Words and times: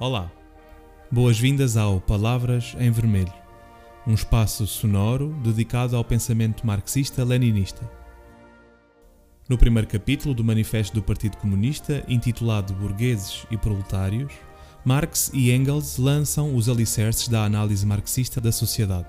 Olá, 0.00 0.32
boas-vindas 1.10 1.76
ao 1.76 2.00
Palavras 2.00 2.74
em 2.78 2.90
Vermelho, 2.90 3.34
um 4.06 4.14
espaço 4.14 4.66
sonoro 4.66 5.36
dedicado 5.44 5.94
ao 5.94 6.02
pensamento 6.02 6.66
marxista-leninista. 6.66 7.86
No 9.46 9.58
primeiro 9.58 9.86
capítulo 9.86 10.34
do 10.34 10.42
Manifesto 10.42 10.94
do 10.94 11.02
Partido 11.02 11.36
Comunista, 11.36 12.02
intitulado 12.08 12.72
Burgueses 12.72 13.46
e 13.50 13.58
Proletários, 13.58 14.32
Marx 14.86 15.30
e 15.34 15.52
Engels 15.52 15.98
lançam 15.98 16.56
os 16.56 16.66
alicerces 16.70 17.28
da 17.28 17.44
análise 17.44 17.84
marxista 17.84 18.40
da 18.40 18.50
sociedade. 18.50 19.06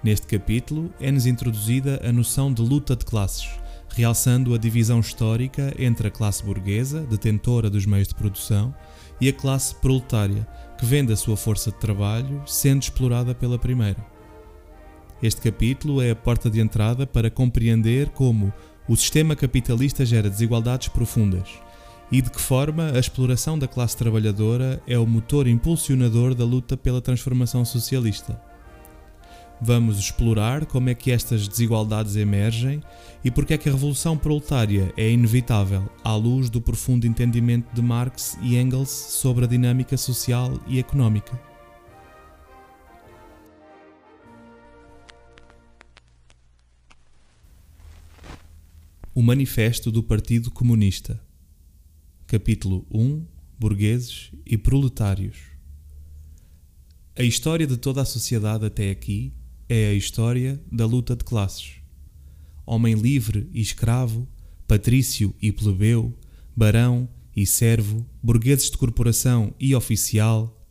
Neste 0.00 0.28
capítulo 0.28 0.94
é-nos 1.00 1.26
introduzida 1.26 2.00
a 2.08 2.12
noção 2.12 2.52
de 2.52 2.62
luta 2.62 2.94
de 2.94 3.04
classes, 3.04 3.50
realçando 3.88 4.54
a 4.54 4.58
divisão 4.58 5.00
histórica 5.00 5.74
entre 5.76 6.06
a 6.06 6.10
classe 6.10 6.44
burguesa, 6.44 7.00
detentora 7.00 7.68
dos 7.68 7.84
meios 7.84 8.06
de 8.06 8.14
produção, 8.14 8.72
e 9.20 9.28
a 9.28 9.32
classe 9.32 9.74
proletária, 9.76 10.46
que 10.78 10.84
vende 10.84 11.12
a 11.12 11.16
sua 11.16 11.36
força 11.36 11.70
de 11.70 11.78
trabalho, 11.78 12.42
sendo 12.46 12.82
explorada 12.82 13.34
pela 13.34 13.58
primeira. 13.58 14.04
Este 15.22 15.40
capítulo 15.40 16.02
é 16.02 16.10
a 16.10 16.16
porta 16.16 16.50
de 16.50 16.60
entrada 16.60 17.06
para 17.06 17.30
compreender 17.30 18.10
como 18.10 18.52
o 18.88 18.96
sistema 18.96 19.34
capitalista 19.34 20.04
gera 20.04 20.28
desigualdades 20.28 20.88
profundas 20.88 21.48
e 22.12 22.20
de 22.20 22.30
que 22.30 22.40
forma 22.40 22.92
a 22.94 22.98
exploração 22.98 23.58
da 23.58 23.66
classe 23.66 23.96
trabalhadora 23.96 24.82
é 24.86 24.98
o 24.98 25.06
motor 25.06 25.48
impulsionador 25.48 26.34
da 26.34 26.44
luta 26.44 26.76
pela 26.76 27.00
transformação 27.00 27.64
socialista. 27.64 28.40
Vamos 29.60 29.98
explorar 29.98 30.66
como 30.66 30.90
é 30.90 30.94
que 30.94 31.10
estas 31.10 31.46
desigualdades 31.46 32.16
emergem 32.16 32.82
e 33.24 33.30
porque 33.30 33.54
é 33.54 33.58
que 33.58 33.68
a 33.68 33.72
revolução 33.72 34.18
proletária 34.18 34.92
é 34.96 35.08
inevitável 35.08 35.88
à 36.02 36.14
luz 36.14 36.50
do 36.50 36.60
profundo 36.60 37.06
entendimento 37.06 37.72
de 37.72 37.80
Marx 37.80 38.36
e 38.42 38.56
Engels 38.56 38.90
sobre 38.90 39.44
a 39.44 39.48
dinâmica 39.48 39.96
social 39.96 40.60
e 40.66 40.78
económica. 40.78 41.40
O 49.14 49.22
Manifesto 49.22 49.92
do 49.92 50.02
Partido 50.02 50.50
Comunista 50.50 51.22
Capítulo 52.26 52.84
1 52.90 53.24
Burgueses 53.56 54.32
e 54.44 54.58
Proletários 54.58 55.38
A 57.16 57.22
história 57.22 57.64
de 57.64 57.76
toda 57.76 58.02
a 58.02 58.04
sociedade 58.04 58.66
até 58.66 58.90
aqui 58.90 59.32
é 59.68 59.88
a 59.88 59.94
história 59.94 60.60
da 60.70 60.86
luta 60.86 61.16
de 61.16 61.24
classes. 61.24 61.76
Homem 62.66 62.94
livre 62.94 63.48
e 63.52 63.60
escravo, 63.60 64.28
patrício 64.66 65.34
e 65.40 65.50
plebeu, 65.50 66.12
barão 66.54 67.08
e 67.34 67.46
servo, 67.46 68.06
burgueses 68.22 68.70
de 68.70 68.76
corporação 68.76 69.54
e 69.58 69.74
oficial, 69.74 70.62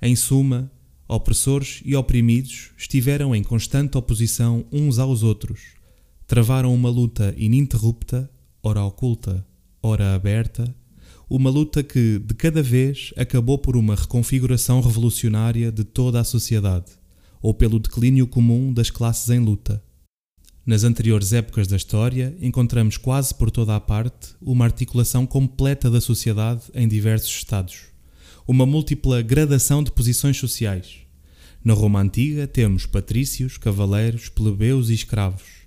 em 0.00 0.14
suma, 0.16 0.70
opressores 1.08 1.82
e 1.84 1.94
oprimidos 1.94 2.70
estiveram 2.76 3.34
em 3.34 3.42
constante 3.42 3.98
oposição 3.98 4.64
uns 4.72 4.98
aos 4.98 5.22
outros, 5.22 5.74
travaram 6.26 6.74
uma 6.74 6.88
luta 6.88 7.34
ininterrupta, 7.36 8.30
ora 8.62 8.82
oculta, 8.84 9.46
ora 9.82 10.14
aberta, 10.14 10.74
uma 11.28 11.50
luta 11.50 11.82
que, 11.82 12.18
de 12.18 12.34
cada 12.34 12.62
vez, 12.62 13.12
acabou 13.16 13.58
por 13.58 13.76
uma 13.76 13.94
reconfiguração 13.94 14.80
revolucionária 14.80 15.72
de 15.72 15.84
toda 15.84 16.20
a 16.20 16.24
sociedade 16.24 17.01
ou 17.42 17.52
pelo 17.52 17.80
declínio 17.80 18.26
comum 18.26 18.72
das 18.72 18.88
classes 18.88 19.28
em 19.28 19.40
luta. 19.40 19.82
Nas 20.64 20.84
anteriores 20.84 21.32
épocas 21.32 21.66
da 21.66 21.76
história, 21.76 22.36
encontramos 22.40 22.96
quase 22.96 23.34
por 23.34 23.50
toda 23.50 23.74
a 23.74 23.80
parte 23.80 24.28
uma 24.40 24.64
articulação 24.64 25.26
completa 25.26 25.90
da 25.90 26.00
sociedade 26.00 26.62
em 26.72 26.86
diversos 26.86 27.34
estados, 27.34 27.86
uma 28.46 28.64
múltipla 28.64 29.20
gradação 29.22 29.82
de 29.82 29.90
posições 29.90 30.36
sociais. 30.36 30.98
Na 31.64 31.74
Roma 31.74 32.00
Antiga 32.00 32.46
temos 32.46 32.86
patrícios, 32.86 33.58
cavaleiros, 33.58 34.28
plebeus 34.28 34.88
e 34.88 34.94
escravos. 34.94 35.62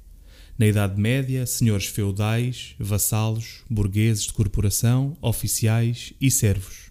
Na 0.57 0.65
Idade 0.65 0.99
Média, 0.99 1.45
senhores 1.45 1.87
feudais, 1.87 2.75
vassalos, 2.79 3.63
burgueses 3.69 4.23
de 4.23 4.33
corporação, 4.33 5.17
oficiais 5.21 6.13
e 6.21 6.31
servos 6.31 6.84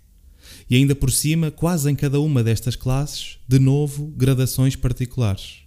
e 0.68 0.76
ainda 0.76 0.94
por 0.94 1.10
cima, 1.10 1.50
quase 1.50 1.90
em 1.90 1.94
cada 1.94 2.20
uma 2.20 2.42
destas 2.42 2.76
classes, 2.76 3.38
de 3.46 3.58
novo, 3.58 4.06
gradações 4.16 4.76
particulares. 4.76 5.64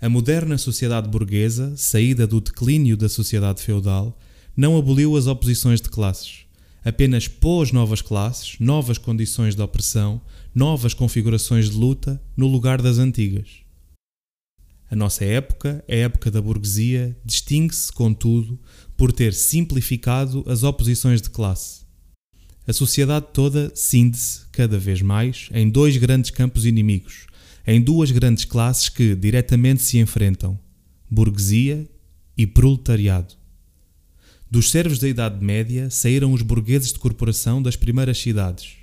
A 0.00 0.08
moderna 0.08 0.58
sociedade 0.58 1.08
burguesa, 1.08 1.74
saída 1.76 2.26
do 2.26 2.40
declínio 2.40 2.96
da 2.96 3.08
sociedade 3.08 3.62
feudal, 3.62 4.18
não 4.56 4.76
aboliu 4.76 5.16
as 5.16 5.26
oposições 5.26 5.80
de 5.80 5.88
classes, 5.88 6.40
apenas 6.84 7.26
pôs 7.26 7.72
novas 7.72 8.02
classes, 8.02 8.56
novas 8.60 8.98
condições 8.98 9.54
de 9.54 9.62
opressão, 9.62 10.20
novas 10.54 10.94
configurações 10.94 11.70
de 11.70 11.76
luta 11.76 12.20
no 12.36 12.46
lugar 12.46 12.80
das 12.80 12.98
antigas. 12.98 13.64
A 14.90 14.94
nossa 14.94 15.24
época, 15.24 15.82
a 15.88 15.94
época 15.94 16.30
da 16.30 16.40
burguesia, 16.40 17.16
distingue-se, 17.24 17.90
contudo, 17.92 18.60
por 18.96 19.10
ter 19.10 19.32
simplificado 19.32 20.44
as 20.46 20.62
oposições 20.62 21.20
de 21.20 21.30
classe 21.30 21.83
a 22.66 22.72
sociedade 22.72 23.26
toda 23.32 23.70
cinde-se, 23.74 24.46
cada 24.50 24.78
vez 24.78 25.02
mais, 25.02 25.48
em 25.52 25.68
dois 25.68 25.96
grandes 25.98 26.30
campos 26.30 26.64
inimigos, 26.64 27.26
em 27.66 27.80
duas 27.80 28.10
grandes 28.10 28.44
classes 28.44 28.88
que 28.88 29.14
diretamente 29.14 29.82
se 29.82 29.98
enfrentam: 29.98 30.58
burguesia 31.10 31.86
e 32.36 32.46
proletariado. 32.46 33.34
Dos 34.50 34.70
servos 34.70 34.98
da 34.98 35.08
Idade 35.08 35.44
Média 35.44 35.90
saíram 35.90 36.32
os 36.32 36.40
burgueses 36.40 36.92
de 36.92 36.98
corporação 36.98 37.60
das 37.62 37.76
primeiras 37.76 38.18
cidades. 38.18 38.76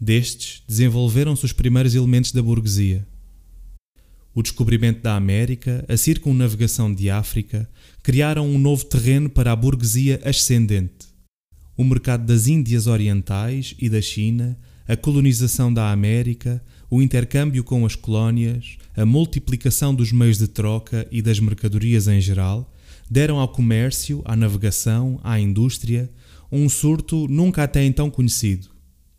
Destes 0.00 0.62
desenvolveram-se 0.66 1.44
os 1.44 1.52
primeiros 1.52 1.94
elementos 1.94 2.32
da 2.32 2.42
burguesia. 2.42 3.06
O 4.34 4.42
descobrimento 4.42 5.02
da 5.02 5.14
América, 5.14 5.84
a 5.88 5.96
circunnavegação 5.96 6.92
de 6.92 7.10
África, 7.10 7.70
criaram 8.02 8.48
um 8.48 8.58
novo 8.58 8.84
terreno 8.84 9.30
para 9.30 9.52
a 9.52 9.56
burguesia 9.56 10.20
ascendente 10.24 11.13
o 11.76 11.84
mercado 11.84 12.24
das 12.24 12.46
Índias 12.46 12.86
Orientais 12.86 13.74
e 13.78 13.88
da 13.88 14.00
China, 14.00 14.56
a 14.86 14.96
colonização 14.96 15.72
da 15.72 15.90
América, 15.90 16.62
o 16.90 17.02
intercâmbio 17.02 17.64
com 17.64 17.84
as 17.84 17.96
colónias, 17.96 18.76
a 18.96 19.04
multiplicação 19.04 19.94
dos 19.94 20.12
meios 20.12 20.38
de 20.38 20.46
troca 20.46 21.06
e 21.10 21.20
das 21.20 21.40
mercadorias 21.40 22.06
em 22.06 22.20
geral, 22.20 22.72
deram 23.10 23.38
ao 23.38 23.48
comércio, 23.48 24.22
à 24.24 24.36
navegação, 24.36 25.18
à 25.22 25.40
indústria, 25.40 26.08
um 26.50 26.68
surto 26.68 27.26
nunca 27.28 27.64
até 27.64 27.84
então 27.84 28.10
conhecido 28.10 28.68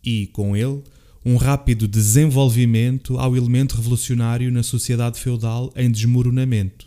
e, 0.02 0.28
com 0.28 0.56
ele, 0.56 0.82
um 1.24 1.36
rápido 1.36 1.88
desenvolvimento 1.88 3.18
ao 3.18 3.36
elemento 3.36 3.76
revolucionário 3.76 4.50
na 4.50 4.62
sociedade 4.62 5.18
feudal 5.18 5.72
em 5.76 5.90
desmoronamento. 5.90 6.85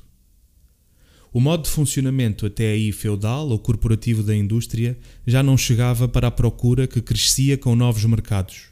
O 1.31 1.39
modo 1.39 1.63
de 1.63 1.69
funcionamento 1.69 2.45
até 2.45 2.71
aí 2.71 2.91
feudal 2.91 3.49
ou 3.49 3.59
corporativo 3.59 4.23
da 4.23 4.35
indústria 4.35 4.97
já 5.27 5.43
não 5.43 5.55
chegava 5.55 6.07
para 6.07 6.27
a 6.27 6.31
procura 6.31 6.87
que 6.87 7.01
crescia 7.01 7.57
com 7.57 7.75
novos 7.75 8.03
mercados. 8.05 8.69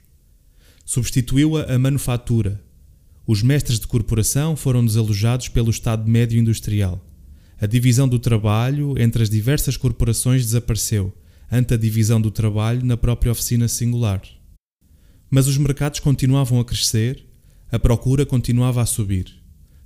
Substituiu-a 0.84 1.75
a 1.75 1.78
manufatura. 1.78 2.63
Os 3.28 3.44
mestres 3.44 3.79
de 3.79 3.85
corporação 3.85 4.56
foram 4.56 4.84
desalojados 4.84 5.50
pelo 5.50 5.69
Estado 5.69 6.09
Médio 6.09 6.40
Industrial. 6.40 7.03
A 7.59 7.67
divisão 7.67 8.07
do 8.07 8.17
trabalho 8.17 8.96
entre 8.97 9.22
as 9.22 9.29
diversas 9.29 9.78
corporações 9.78 10.44
desapareceu, 10.44 11.13
ante 11.52 11.73
a 11.73 11.78
divisão 11.78 12.20
do 12.20 12.31
trabalho 12.31 12.84
na 12.84 12.97
própria 12.97 13.31
oficina 13.31 13.67
singular. 13.67 14.22
Mas 15.29 15.47
os 15.47 15.58
mercados 15.58 15.99
continuavam 15.99 16.59
a 16.59 16.66
crescer, 16.66 17.23
a 17.72 17.78
procura 17.78 18.26
continuava 18.26 18.81
a 18.81 18.85
subir. 18.85 19.35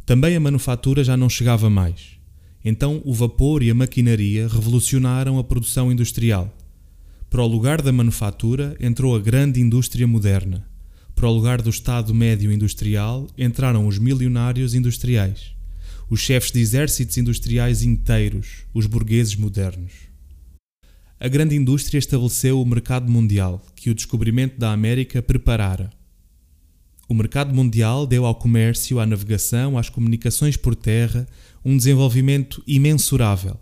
Também 0.06 0.36
a 0.36 0.40
manufatura 0.40 1.04
já 1.04 1.18
não 1.18 1.30
chegava 1.30 1.70
mais. 1.70 2.21
Então 2.64 3.02
o 3.06 3.14
vapor 3.14 3.64
e 3.64 3.72
a 3.72 3.74
maquinaria 3.74 4.48
revolucionaram 4.48 5.40
a 5.40 5.44
produção 5.44 5.92
industrial. 5.92 6.56
Para 7.30 7.42
o 7.42 7.48
lugar 7.48 7.82
da 7.82 7.92
manufatura 7.92 8.76
entrou 8.80 9.16
a 9.16 9.20
grande 9.20 9.60
indústria 9.60 10.06
moderna. 10.06 10.68
Para 11.16 11.28
o 11.28 11.34
lugar 11.34 11.62
do 11.62 11.70
Estado 11.70 12.14
médio 12.14 12.52
industrial 12.52 13.28
entraram 13.38 13.88
os 13.88 13.98
milionários 13.98 14.74
industriais, 14.74 15.54
os 16.10 16.20
chefes 16.20 16.52
de 16.52 16.60
exércitos 16.60 17.18
industriais 17.18 17.84
inteiros, 17.84 18.66
os 18.74 18.86
burgueses 18.86 19.36
modernos. 19.36 19.92
A 21.20 21.28
grande 21.28 21.56
indústria 21.56 22.00
estabeleceu 22.00 22.60
o 22.60 22.66
mercado 22.66 23.10
mundial, 23.10 23.64
que 23.76 23.90
o 23.90 23.96
descobrimento 23.96 24.60
da 24.60 24.72
América 24.72 25.22
preparara. 25.22 25.92
O 27.12 27.14
mercado 27.14 27.54
mundial 27.54 28.08
deu 28.08 28.26
ao 28.26 28.34
comércio, 28.34 28.98
à 28.98 29.06
navegação, 29.06 29.78
às 29.78 29.90
comunicações 29.90 30.56
por 30.56 30.74
terra 30.74 31.28
um 31.66 31.76
desenvolvimento 31.76 32.64
imensurável. 32.66 33.60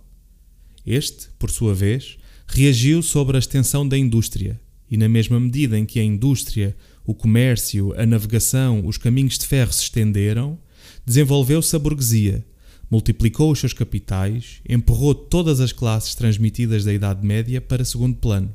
Este, 0.86 1.30
por 1.40 1.50
sua 1.50 1.74
vez, 1.74 2.20
reagiu 2.46 3.02
sobre 3.02 3.38
a 3.38 3.40
extensão 3.40 3.88
da 3.88 3.98
indústria, 3.98 4.62
e 4.88 4.96
na 4.98 5.10
mesma 5.10 5.40
medida 5.40 5.80
em 5.80 5.84
que 5.84 6.00
a 6.00 6.04
indústria, 6.04 6.78
o 7.04 7.16
comércio, 7.16 7.92
a 8.00 8.06
navegação, 8.06 8.86
os 8.86 9.00
caminhos 9.00 9.36
de 9.40 9.48
ferro 9.48 9.74
se 9.74 9.82
estenderam, 9.82 10.56
desenvolveu-se 11.04 11.76
a 11.76 11.80
burguesia, 11.80 12.46
multiplicou 12.88 13.52
os 13.52 13.58
seus 13.58 13.74
capitais, 13.74 14.62
empurrou 14.70 15.16
todas 15.16 15.60
as 15.60 15.72
classes 15.72 16.14
transmitidas 16.14 16.84
da 16.84 16.94
Idade 16.94 17.26
Média 17.26 17.60
para 17.60 17.84
segundo 17.84 18.16
plano. 18.16 18.54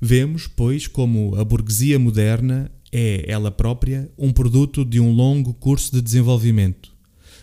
Vemos, 0.00 0.46
pois, 0.46 0.86
como 0.86 1.36
a 1.36 1.44
burguesia 1.44 1.98
moderna 1.98 2.70
é, 2.98 3.30
ela 3.30 3.50
própria, 3.50 4.10
um 4.16 4.32
produto 4.32 4.82
de 4.82 4.98
um 4.98 5.12
longo 5.12 5.52
curso 5.52 5.92
de 5.92 6.00
desenvolvimento, 6.00 6.90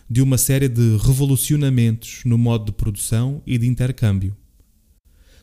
de 0.10 0.20
uma 0.20 0.36
série 0.36 0.68
de 0.68 0.98
revolucionamentos 0.98 2.24
no 2.26 2.40
modo 2.40 2.66
de 2.66 2.72
produção 2.72 3.40
e 3.46 3.56
de 3.60 3.68
intercâmbio. 3.68 4.36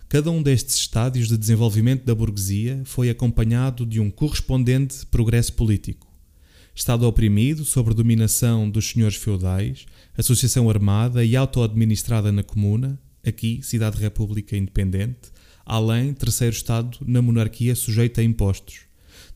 Cada 0.09 0.29
um 0.29 0.43
destes 0.43 0.75
estádios 0.75 1.29
de 1.29 1.39
desenvolvimento 1.39 2.05
da 2.05 2.13
burguesia 2.13 2.83
foi 2.85 3.09
acompanhado 3.09 3.87
de 3.87 4.01
um 4.01 4.11
correspondente 4.11 5.07
progresso 5.07 5.53
político. 5.53 6.09
Estado 6.75 7.07
oprimido 7.07 7.65
sob 7.65 7.95
dominação 7.95 8.69
dos 8.69 8.91
senhores 8.91 9.17
feudais, 9.17 9.87
associação 10.19 10.69
armada 10.69 11.25
e 11.25 11.37
auto-administrada 11.37 12.33
na 12.33 12.43
comuna, 12.43 13.01
aqui 13.25 13.61
cidade-república 13.63 14.57
independente, 14.57 15.31
além 15.65 16.13
terceiro 16.13 16.57
Estado 16.57 16.99
na 17.07 17.23
monarquia 17.23 17.77
sujeita 17.77 18.21
a 18.21 18.25
impostos. 18.25 18.90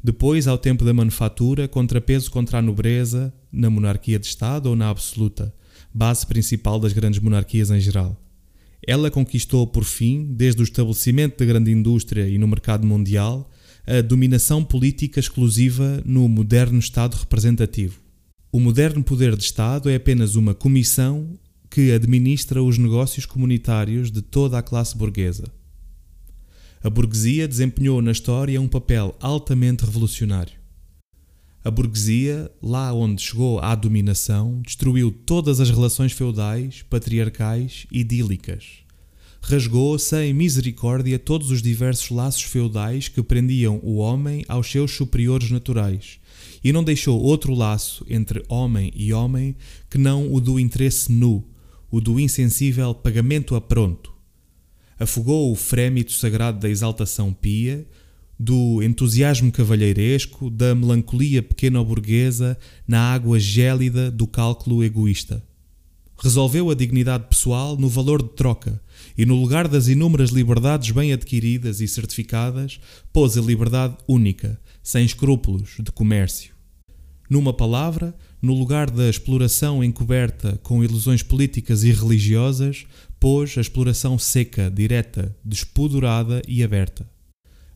Depois, 0.04 0.46
ao 0.46 0.58
tempo 0.58 0.84
da 0.84 0.92
manufatura, 0.92 1.66
contrapeso 1.66 2.30
contra 2.30 2.58
a 2.58 2.62
nobreza 2.62 3.32
na 3.50 3.70
monarquia 3.70 4.18
de 4.18 4.26
Estado 4.26 4.66
ou 4.66 4.76
na 4.76 4.90
absoluta, 4.90 5.50
base 5.94 6.26
principal 6.26 6.78
das 6.78 6.92
grandes 6.92 7.20
monarquias 7.20 7.70
em 7.70 7.80
geral. 7.80 8.20
Ela 8.86 9.10
conquistou, 9.10 9.66
por 9.66 9.82
fim, 9.82 10.26
desde 10.30 10.60
o 10.60 10.62
estabelecimento 10.62 11.38
da 11.38 11.46
grande 11.46 11.72
indústria 11.72 12.28
e 12.28 12.36
no 12.36 12.46
mercado 12.46 12.86
mundial, 12.86 13.50
a 13.86 14.02
dominação 14.02 14.62
política 14.62 15.18
exclusiva 15.18 16.02
no 16.04 16.28
moderno 16.28 16.78
Estado 16.78 17.14
representativo. 17.14 17.98
O 18.52 18.60
moderno 18.60 19.02
poder 19.02 19.34
de 19.34 19.44
Estado 19.44 19.88
é 19.88 19.94
apenas 19.94 20.36
uma 20.36 20.52
comissão 20.52 21.30
que 21.70 21.92
administra 21.92 22.62
os 22.62 22.76
negócios 22.76 23.24
comunitários 23.24 24.10
de 24.10 24.20
toda 24.20 24.58
a 24.58 24.62
classe 24.62 24.94
burguesa. 24.98 25.44
A 26.84 26.90
burguesia 26.90 27.48
desempenhou 27.48 28.02
na 28.02 28.12
história 28.12 28.60
um 28.60 28.68
papel 28.68 29.16
altamente 29.18 29.86
revolucionário. 29.86 30.52
A 31.64 31.70
burguesia, 31.70 32.50
lá 32.60 32.92
onde 32.92 33.22
chegou 33.22 33.58
à 33.58 33.74
dominação, 33.74 34.60
destruiu 34.60 35.10
todas 35.10 35.60
as 35.60 35.70
relações 35.70 36.12
feudais, 36.12 36.82
patriarcais 36.82 37.86
idílicas. 37.90 38.84
Rasgou 39.40 39.98
sem 39.98 40.34
misericórdia 40.34 41.18
todos 41.18 41.50
os 41.50 41.62
diversos 41.62 42.10
laços 42.10 42.42
feudais 42.42 43.08
que 43.08 43.22
prendiam 43.22 43.80
o 43.82 43.96
homem 43.96 44.44
aos 44.46 44.70
seus 44.70 44.94
superiores 44.94 45.50
naturais 45.50 46.18
e 46.62 46.70
não 46.70 46.84
deixou 46.84 47.18
outro 47.18 47.54
laço 47.54 48.04
entre 48.10 48.44
homem 48.46 48.92
e 48.94 49.10
homem 49.10 49.56
que 49.88 49.96
não 49.96 50.30
o 50.30 50.38
do 50.38 50.60
interesse 50.60 51.10
nu, 51.10 51.48
o 51.90 51.98
do 51.98 52.20
insensível 52.20 52.94
pagamento 52.94 53.54
a 53.54 53.60
pronto, 53.60 54.13
afogou 54.98 55.52
o 55.52 55.54
frémito 55.54 56.12
sagrado 56.12 56.58
da 56.58 56.68
exaltação 56.68 57.32
pia, 57.32 57.86
do 58.38 58.82
entusiasmo 58.82 59.50
cavalheiresco, 59.52 60.50
da 60.50 60.74
melancolia 60.74 61.42
pequeno-burguesa 61.42 62.58
na 62.86 63.12
água 63.12 63.38
gélida 63.38 64.10
do 64.10 64.26
cálculo 64.26 64.82
egoísta. 64.82 65.42
Resolveu 66.18 66.70
a 66.70 66.74
dignidade 66.74 67.26
pessoal 67.28 67.76
no 67.76 67.88
valor 67.88 68.22
de 68.22 68.30
troca 68.30 68.80
e, 69.16 69.26
no 69.26 69.34
lugar 69.34 69.68
das 69.68 69.88
inúmeras 69.88 70.30
liberdades 70.30 70.90
bem 70.90 71.12
adquiridas 71.12 71.80
e 71.80 71.88
certificadas, 71.88 72.80
pôs 73.12 73.36
a 73.36 73.40
liberdade 73.40 73.96
única, 74.06 74.60
sem 74.82 75.04
escrúpulos, 75.04 75.76
de 75.80 75.90
comércio. 75.92 76.54
Numa 77.28 77.52
palavra, 77.52 78.14
no 78.44 78.52
lugar 78.52 78.90
da 78.90 79.08
exploração 79.08 79.82
encoberta 79.82 80.60
com 80.62 80.84
ilusões 80.84 81.22
políticas 81.22 81.82
e 81.82 81.90
religiosas, 81.90 82.84
pôs 83.18 83.56
a 83.56 83.60
exploração 83.62 84.18
seca, 84.18 84.70
direta, 84.70 85.34
despudorada 85.42 86.42
e 86.46 86.62
aberta. 86.62 87.08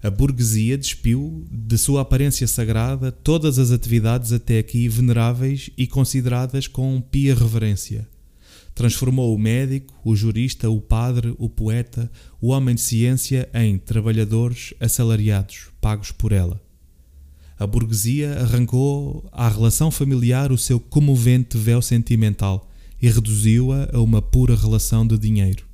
A 0.03 0.11
burguesia 0.11 0.77
despiu 0.77 1.47
de 1.51 1.79
sua 1.79 2.03
aparência 2.03 2.47
sagrada 2.47 3.11
todas 3.11 3.59
as 3.59 3.71
atividades 3.71 4.31
até 4.31 4.59
aqui 4.59 4.87
veneráveis 4.89 5.71
e 5.77 5.87
consideradas 5.87 6.67
com 6.67 7.01
pia 7.01 7.35
reverência. 7.35 8.07
Transformou 8.75 9.35
o 9.35 9.39
médico, 9.39 9.99
o 10.05 10.15
jurista, 10.15 10.69
o 10.69 10.83
padre, 10.83 11.35
o 11.39 11.49
poeta, 11.49 12.13
o 12.41 12.49
homem 12.49 12.75
de 12.75 12.83
ciência 12.83 13.49
em 13.55 13.79
trabalhadores 13.79 14.75
assalariados, 14.79 15.69
pagos 15.81 16.13
por 16.13 16.31
ela 16.31 16.68
a 17.59 17.67
burguesia 17.67 18.39
arrancou 18.41 19.29
à 19.33 19.49
relação 19.49 19.91
familiar 19.91 20.53
o 20.53 20.59
seu 20.59 20.79
comovente 20.79 21.59
véu 21.59 21.83
sentimental 21.83 22.71
e 23.03 23.09
reduziu-a 23.09 23.89
a 23.93 24.01
uma 24.01 24.23
pura 24.23 24.55
relação 24.55 25.05
de 25.05 25.19
dinheiro. 25.19 25.67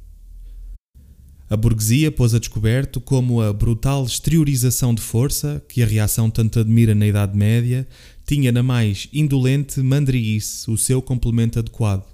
A 1.48 1.56
burguesia 1.56 2.10
pôs 2.10 2.34
a 2.34 2.38
descoberto 2.38 3.02
como 3.02 3.42
a 3.42 3.52
brutal 3.52 4.04
exteriorização 4.06 4.94
de 4.94 5.02
força, 5.02 5.62
que 5.68 5.82
a 5.82 5.86
reação 5.86 6.30
tanto 6.30 6.58
admira 6.58 6.94
na 6.94 7.06
Idade 7.06 7.36
Média, 7.36 7.86
tinha 8.26 8.50
na 8.50 8.62
mais 8.62 9.06
indolente 9.12 9.80
mandriguice 9.80 10.70
o 10.70 10.78
seu 10.78 11.02
complemento 11.02 11.58
adequado. 11.58 12.04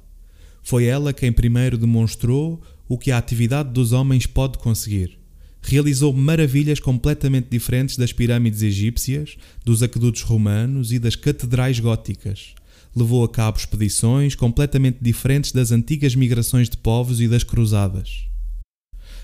Foi 0.62 0.84
ela 0.84 1.12
quem 1.12 1.32
primeiro 1.32 1.78
demonstrou 1.78 2.60
o 2.88 2.98
que 2.98 3.12
a 3.12 3.18
atividade 3.18 3.70
dos 3.70 3.92
homens 3.92 4.26
pode 4.26 4.58
conseguir 4.58 5.19
realizou 5.62 6.12
maravilhas 6.12 6.80
completamente 6.80 7.48
diferentes 7.50 7.96
das 7.96 8.12
pirâmides 8.12 8.62
egípcias, 8.62 9.36
dos 9.64 9.82
aquedutos 9.82 10.22
romanos 10.22 10.92
e 10.92 10.98
das 10.98 11.14
catedrais 11.14 11.78
góticas. 11.78 12.54
Levou 12.94 13.22
a 13.24 13.28
cabo 13.28 13.58
expedições 13.58 14.34
completamente 14.34 14.98
diferentes 15.00 15.52
das 15.52 15.70
antigas 15.70 16.14
migrações 16.14 16.68
de 16.68 16.76
povos 16.76 17.20
e 17.20 17.28
das 17.28 17.44
cruzadas. 17.44 18.26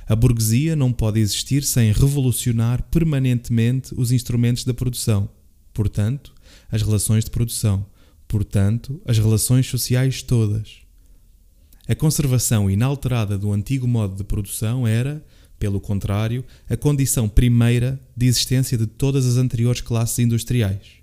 A 0.08 0.14
burguesia 0.14 0.76
não 0.76 0.92
pode 0.92 1.18
existir 1.18 1.64
sem 1.64 1.90
revolucionar 1.90 2.82
permanentemente 2.84 3.92
os 3.96 4.12
instrumentos 4.12 4.62
da 4.62 4.72
produção, 4.72 5.28
portanto, 5.74 6.32
as 6.70 6.80
relações 6.80 7.24
de 7.24 7.30
produção, 7.30 7.84
portanto, 8.28 9.00
as 9.04 9.18
relações 9.18 9.66
sociais 9.66 10.22
todas. 10.22 10.86
A 11.88 11.94
conservação 11.94 12.70
inalterada 12.70 13.36
do 13.36 13.52
antigo 13.52 13.86
modo 13.86 14.16
de 14.16 14.24
produção 14.24 14.86
era, 14.86 15.24
pelo 15.58 15.80
contrário, 15.80 16.44
a 16.68 16.76
condição 16.76 17.28
primeira 17.28 18.00
de 18.16 18.26
existência 18.26 18.76
de 18.76 18.86
todas 18.86 19.26
as 19.26 19.36
anteriores 19.36 19.80
classes 19.80 20.18
industriais. 20.18 20.96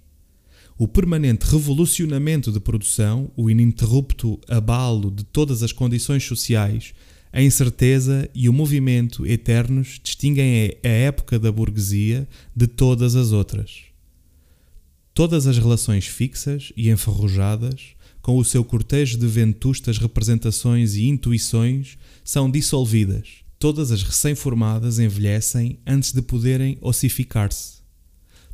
O 0.77 0.87
permanente 0.87 1.45
revolucionamento 1.45 2.51
de 2.51 2.59
produção, 2.59 3.31
o 3.35 3.49
ininterrupto 3.49 4.39
abalo 4.47 5.11
de 5.11 5.23
todas 5.23 5.61
as 5.61 5.71
condições 5.71 6.23
sociais, 6.23 6.93
a 7.31 7.41
incerteza 7.41 8.29
e 8.33 8.47
o 8.47 8.53
movimento 8.53 9.25
eternos 9.25 9.99
distinguem 10.03 10.77
a 10.83 10.87
época 10.87 11.39
da 11.39 11.51
burguesia 11.51 12.27
de 12.55 12.67
todas 12.67 13.15
as 13.15 13.31
outras. 13.31 13.85
Todas 15.13 15.45
as 15.45 15.57
relações 15.57 16.07
fixas 16.07 16.71
e 16.75 16.89
enferrujadas, 16.89 17.95
com 18.21 18.37
o 18.37 18.45
seu 18.45 18.63
cortejo 18.63 19.17
de 19.17 19.27
ventustas 19.27 19.97
representações 19.97 20.95
e 20.95 21.07
intuições, 21.07 21.97
são 22.23 22.49
dissolvidas 22.49 23.42
Todas 23.63 23.93
as 23.93 24.03
recém-formadas 24.03 24.99
envelhecem 24.99 25.79
antes 25.87 26.11
de 26.11 26.21
poderem 26.21 26.77
ossificar-se. 26.81 27.75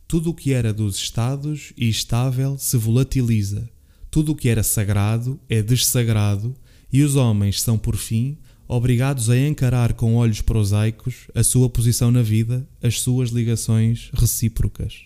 Tudo 0.08 0.30
o 0.30 0.34
que 0.36 0.54
era 0.54 0.72
dos 0.72 0.98
estados 0.98 1.74
e 1.76 1.90
estável 1.90 2.60
se 2.60 2.78
volatiliza. 2.78 3.68
Tudo 4.12 4.34
o 4.34 4.36
que 4.36 4.48
era 4.48 4.62
sagrado 4.62 5.40
é 5.50 5.64
dessagrado 5.64 6.56
e 6.94 7.02
os 7.02 7.16
homens 7.16 7.60
são, 7.60 7.76
por 7.76 7.98
fim, 7.98 8.38
obrigados 8.68 9.32
a 9.32 9.36
encarar 9.36 9.94
com 9.94 10.14
olhos 10.14 10.42
prosaicos 10.42 11.26
a 11.34 11.44
sua 11.44 11.68
posição 11.68 12.12
na 12.12 12.22
vida, 12.22 12.70
as 12.80 13.00
suas 13.00 13.32
ligações 13.32 14.12
recíprocas. 14.14 15.06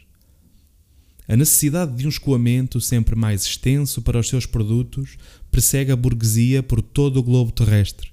A 1.30 1.38
necessidade 1.38 1.96
de 1.96 2.06
um 2.06 2.10
escoamento 2.10 2.82
sempre 2.82 3.16
mais 3.16 3.44
extenso 3.44 4.02
para 4.02 4.20
os 4.20 4.28
seus 4.28 4.46
produtos 4.46 5.16
persegue 5.50 5.94
a 5.94 5.96
burguesia 5.96 6.62
por 6.62 6.82
todo 6.82 7.22
o 7.22 7.24
globo 7.24 7.54
terrestre 7.54 8.13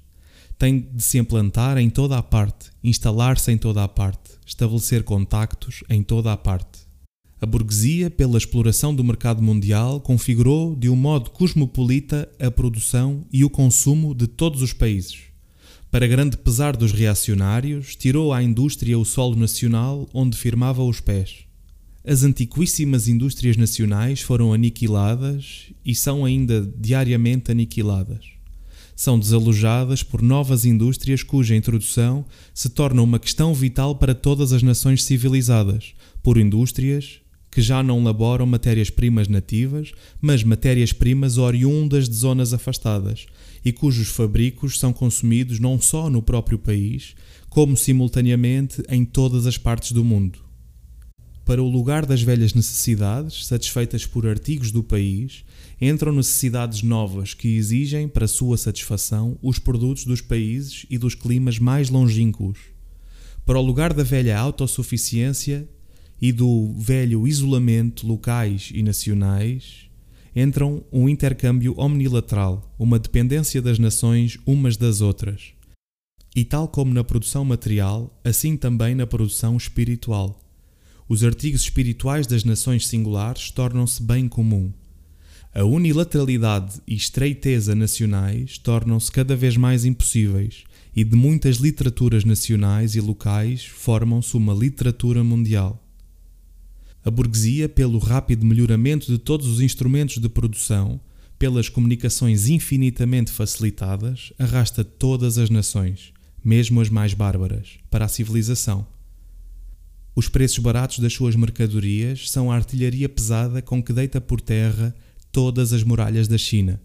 tem 0.60 0.78
de 0.78 1.02
se 1.02 1.16
implantar 1.16 1.78
em 1.78 1.88
toda 1.88 2.18
a 2.18 2.22
parte, 2.22 2.70
instalar-se 2.84 3.50
em 3.50 3.56
toda 3.56 3.82
a 3.82 3.88
parte, 3.88 4.32
estabelecer 4.44 5.02
contactos 5.02 5.82
em 5.88 6.02
toda 6.02 6.30
a 6.34 6.36
parte. 6.36 6.80
A 7.40 7.46
burguesia, 7.46 8.10
pela 8.10 8.36
exploração 8.36 8.94
do 8.94 9.02
mercado 9.02 9.42
mundial, 9.42 10.02
configurou 10.02 10.76
de 10.76 10.90
um 10.90 10.94
modo 10.94 11.30
cosmopolita 11.30 12.28
a 12.38 12.50
produção 12.50 13.24
e 13.32 13.42
o 13.42 13.48
consumo 13.48 14.14
de 14.14 14.26
todos 14.26 14.60
os 14.60 14.74
países. 14.74 15.20
Para 15.90 16.06
grande 16.06 16.36
pesar 16.36 16.76
dos 16.76 16.92
reacionários, 16.92 17.96
tirou 17.96 18.30
à 18.30 18.42
indústria 18.42 18.98
o 18.98 19.04
solo 19.04 19.36
nacional 19.36 20.06
onde 20.12 20.36
firmava 20.36 20.84
os 20.84 21.00
pés. 21.00 21.46
As 22.04 22.22
antiquíssimas 22.22 23.08
indústrias 23.08 23.56
nacionais 23.56 24.20
foram 24.20 24.52
aniquiladas 24.52 25.72
e 25.82 25.94
são 25.94 26.22
ainda 26.22 26.70
diariamente 26.78 27.50
aniquiladas 27.50 28.39
são 29.00 29.18
desalojadas 29.18 30.02
por 30.02 30.20
novas 30.20 30.66
indústrias 30.66 31.22
cuja 31.22 31.56
introdução 31.56 32.22
se 32.52 32.68
torna 32.68 33.00
uma 33.00 33.18
questão 33.18 33.54
vital 33.54 33.94
para 33.94 34.14
todas 34.14 34.52
as 34.52 34.62
nações 34.62 35.02
civilizadas, 35.04 35.94
por 36.22 36.36
indústrias 36.36 37.18
que 37.50 37.62
já 37.62 37.82
não 37.82 38.04
laboram 38.04 38.44
matérias-primas 38.44 39.26
nativas, 39.26 39.92
mas 40.20 40.44
matérias-primas 40.44 41.38
oriundas 41.38 42.10
de 42.10 42.14
zonas 42.14 42.52
afastadas 42.52 43.24
e 43.64 43.72
cujos 43.72 44.08
fabricos 44.08 44.78
são 44.78 44.92
consumidos 44.92 45.58
não 45.58 45.80
só 45.80 46.10
no 46.10 46.20
próprio 46.20 46.58
país, 46.58 47.14
como 47.48 47.78
simultaneamente 47.78 48.82
em 48.86 49.02
todas 49.06 49.46
as 49.46 49.56
partes 49.56 49.92
do 49.92 50.04
mundo. 50.04 50.49
Para 51.50 51.64
o 51.64 51.68
lugar 51.68 52.06
das 52.06 52.22
velhas 52.22 52.54
necessidades, 52.54 53.44
satisfeitas 53.44 54.06
por 54.06 54.24
artigos 54.24 54.70
do 54.70 54.84
país, 54.84 55.44
entram 55.80 56.12
necessidades 56.12 56.80
novas 56.84 57.34
que 57.34 57.56
exigem, 57.56 58.06
para 58.06 58.28
sua 58.28 58.56
satisfação, 58.56 59.36
os 59.42 59.58
produtos 59.58 60.04
dos 60.04 60.20
países 60.20 60.86
e 60.88 60.96
dos 60.96 61.16
climas 61.16 61.58
mais 61.58 61.90
longínquos. 61.90 62.56
Para 63.44 63.58
o 63.58 63.62
lugar 63.62 63.92
da 63.92 64.04
velha 64.04 64.38
autossuficiência 64.38 65.68
e 66.22 66.30
do 66.30 66.72
velho 66.78 67.26
isolamento 67.26 68.06
locais 68.06 68.70
e 68.72 68.80
nacionais, 68.80 69.90
entram 70.36 70.84
um 70.92 71.08
intercâmbio 71.08 71.74
omnilateral, 71.76 72.72
uma 72.78 72.96
dependência 72.96 73.60
das 73.60 73.76
nações 73.76 74.38
umas 74.46 74.76
das 74.76 75.00
outras. 75.00 75.48
E 76.36 76.44
tal 76.44 76.68
como 76.68 76.94
na 76.94 77.02
produção 77.02 77.44
material, 77.44 78.16
assim 78.22 78.56
também 78.56 78.94
na 78.94 79.04
produção 79.04 79.56
espiritual. 79.56 80.40
Os 81.10 81.24
artigos 81.24 81.62
espirituais 81.62 82.24
das 82.24 82.44
nações 82.44 82.86
singulares 82.86 83.50
tornam-se 83.50 84.00
bem 84.00 84.28
comum. 84.28 84.72
A 85.52 85.64
unilateralidade 85.64 86.80
e 86.86 86.94
estreiteza 86.94 87.74
nacionais 87.74 88.58
tornam-se 88.58 89.10
cada 89.10 89.34
vez 89.34 89.56
mais 89.56 89.84
impossíveis, 89.84 90.62
e 90.94 91.02
de 91.02 91.16
muitas 91.16 91.56
literaturas 91.56 92.24
nacionais 92.24 92.94
e 92.94 93.00
locais 93.00 93.64
formam-se 93.64 94.36
uma 94.36 94.54
literatura 94.54 95.24
mundial. 95.24 95.84
A 97.04 97.10
burguesia, 97.10 97.68
pelo 97.68 97.98
rápido 97.98 98.46
melhoramento 98.46 99.10
de 99.10 99.18
todos 99.18 99.48
os 99.48 99.60
instrumentos 99.60 100.18
de 100.18 100.28
produção, 100.28 101.00
pelas 101.36 101.68
comunicações 101.68 102.48
infinitamente 102.48 103.32
facilitadas, 103.32 104.32
arrasta 104.38 104.84
todas 104.84 105.38
as 105.38 105.50
nações, 105.50 106.12
mesmo 106.44 106.80
as 106.80 106.88
mais 106.88 107.14
bárbaras, 107.14 107.80
para 107.90 108.04
a 108.04 108.08
civilização. 108.08 108.86
Os 110.14 110.28
preços 110.28 110.58
baratos 110.58 110.98
das 110.98 111.12
suas 111.12 111.36
mercadorias 111.36 112.30
são 112.30 112.50
a 112.50 112.56
artilharia 112.56 113.08
pesada 113.08 113.62
com 113.62 113.82
que 113.82 113.92
deita 113.92 114.20
por 114.20 114.40
terra 114.40 114.94
todas 115.30 115.72
as 115.72 115.84
muralhas 115.84 116.26
da 116.26 116.36
China, 116.36 116.80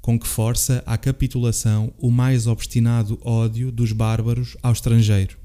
com 0.00 0.18
que 0.18 0.26
força 0.26 0.82
à 0.84 0.98
capitulação 0.98 1.92
o 1.98 2.10
mais 2.10 2.46
obstinado 2.46 3.18
ódio 3.22 3.72
dos 3.72 3.92
bárbaros 3.92 4.56
ao 4.62 4.72
estrangeiro. 4.72 5.38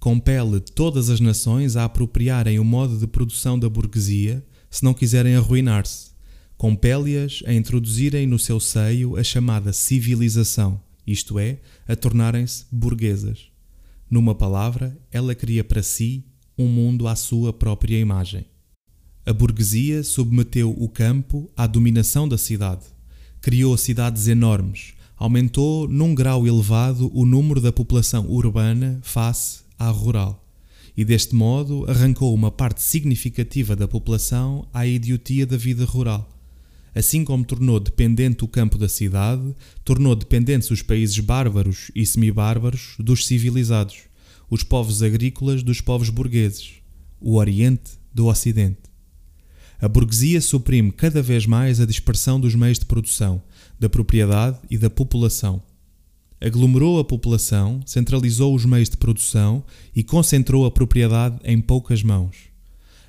Compele 0.00 0.60
todas 0.60 1.10
as 1.10 1.20
nações 1.20 1.76
a 1.76 1.84
apropriarem 1.84 2.58
o 2.58 2.64
modo 2.64 2.96
de 2.96 3.06
produção 3.06 3.58
da 3.58 3.68
burguesia 3.68 4.44
se 4.70 4.84
não 4.84 4.94
quiserem 4.94 5.34
arruinar-se. 5.34 6.12
Compele-as 6.56 7.42
a 7.46 7.52
introduzirem 7.52 8.26
no 8.26 8.38
seu 8.38 8.58
seio 8.58 9.16
a 9.16 9.22
chamada 9.22 9.72
civilização, 9.72 10.80
isto 11.06 11.38
é, 11.38 11.58
a 11.86 11.94
tornarem-se 11.94 12.64
burguesas. 12.70 13.48
Numa 14.10 14.34
palavra, 14.34 14.96
ela 15.10 15.34
cria 15.34 15.62
para 15.62 15.82
si 15.82 16.24
um 16.58 16.66
mundo 16.66 17.06
à 17.06 17.14
sua 17.14 17.52
própria 17.52 17.96
imagem. 17.96 18.44
A 19.24 19.32
burguesia 19.32 20.02
submeteu 20.02 20.74
o 20.76 20.88
campo 20.88 21.48
à 21.56 21.66
dominação 21.66 22.28
da 22.28 22.36
cidade. 22.36 22.82
Criou 23.40 23.76
cidades 23.76 24.26
enormes, 24.26 24.94
aumentou 25.16 25.86
num 25.86 26.14
grau 26.14 26.46
elevado 26.46 27.10
o 27.14 27.24
número 27.24 27.60
da 27.60 27.70
população 27.70 28.26
urbana 28.28 28.98
face 29.02 29.60
à 29.78 29.88
rural. 29.88 30.44
E 30.96 31.04
deste 31.04 31.34
modo 31.36 31.88
arrancou 31.88 32.34
uma 32.34 32.50
parte 32.50 32.82
significativa 32.82 33.76
da 33.76 33.86
população 33.86 34.66
à 34.74 34.84
idiotia 34.84 35.46
da 35.46 35.56
vida 35.56 35.84
rural. 35.84 36.28
Assim 36.92 37.24
como 37.24 37.44
tornou 37.44 37.78
dependente 37.78 38.42
o 38.42 38.48
campo 38.48 38.76
da 38.76 38.88
cidade, 38.88 39.54
tornou 39.84 40.16
dependentes 40.16 40.70
os 40.72 40.82
países 40.82 41.20
bárbaros 41.20 41.92
e 41.94 42.04
semibárbaros 42.04 42.96
dos 42.98 43.26
civilizados 43.26 44.07
os 44.50 44.62
povos 44.62 45.02
agrícolas 45.02 45.62
dos 45.62 45.80
povos 45.80 46.08
burgueses, 46.08 46.74
o 47.20 47.36
Oriente 47.36 47.92
do 48.12 48.26
Ocidente. 48.26 48.88
A 49.80 49.86
burguesia 49.86 50.40
suprime 50.40 50.90
cada 50.90 51.22
vez 51.22 51.46
mais 51.46 51.80
a 51.80 51.86
dispersão 51.86 52.40
dos 52.40 52.54
meios 52.54 52.78
de 52.78 52.86
produção, 52.86 53.42
da 53.78 53.88
propriedade 53.88 54.58
e 54.70 54.76
da 54.76 54.90
população. 54.90 55.62
Aglomerou 56.40 56.98
a 56.98 57.04
população, 57.04 57.80
centralizou 57.84 58.54
os 58.54 58.64
meios 58.64 58.88
de 58.88 58.96
produção 58.96 59.64
e 59.94 60.02
concentrou 60.02 60.64
a 60.64 60.70
propriedade 60.70 61.38
em 61.44 61.60
poucas 61.60 62.02
mãos. 62.02 62.36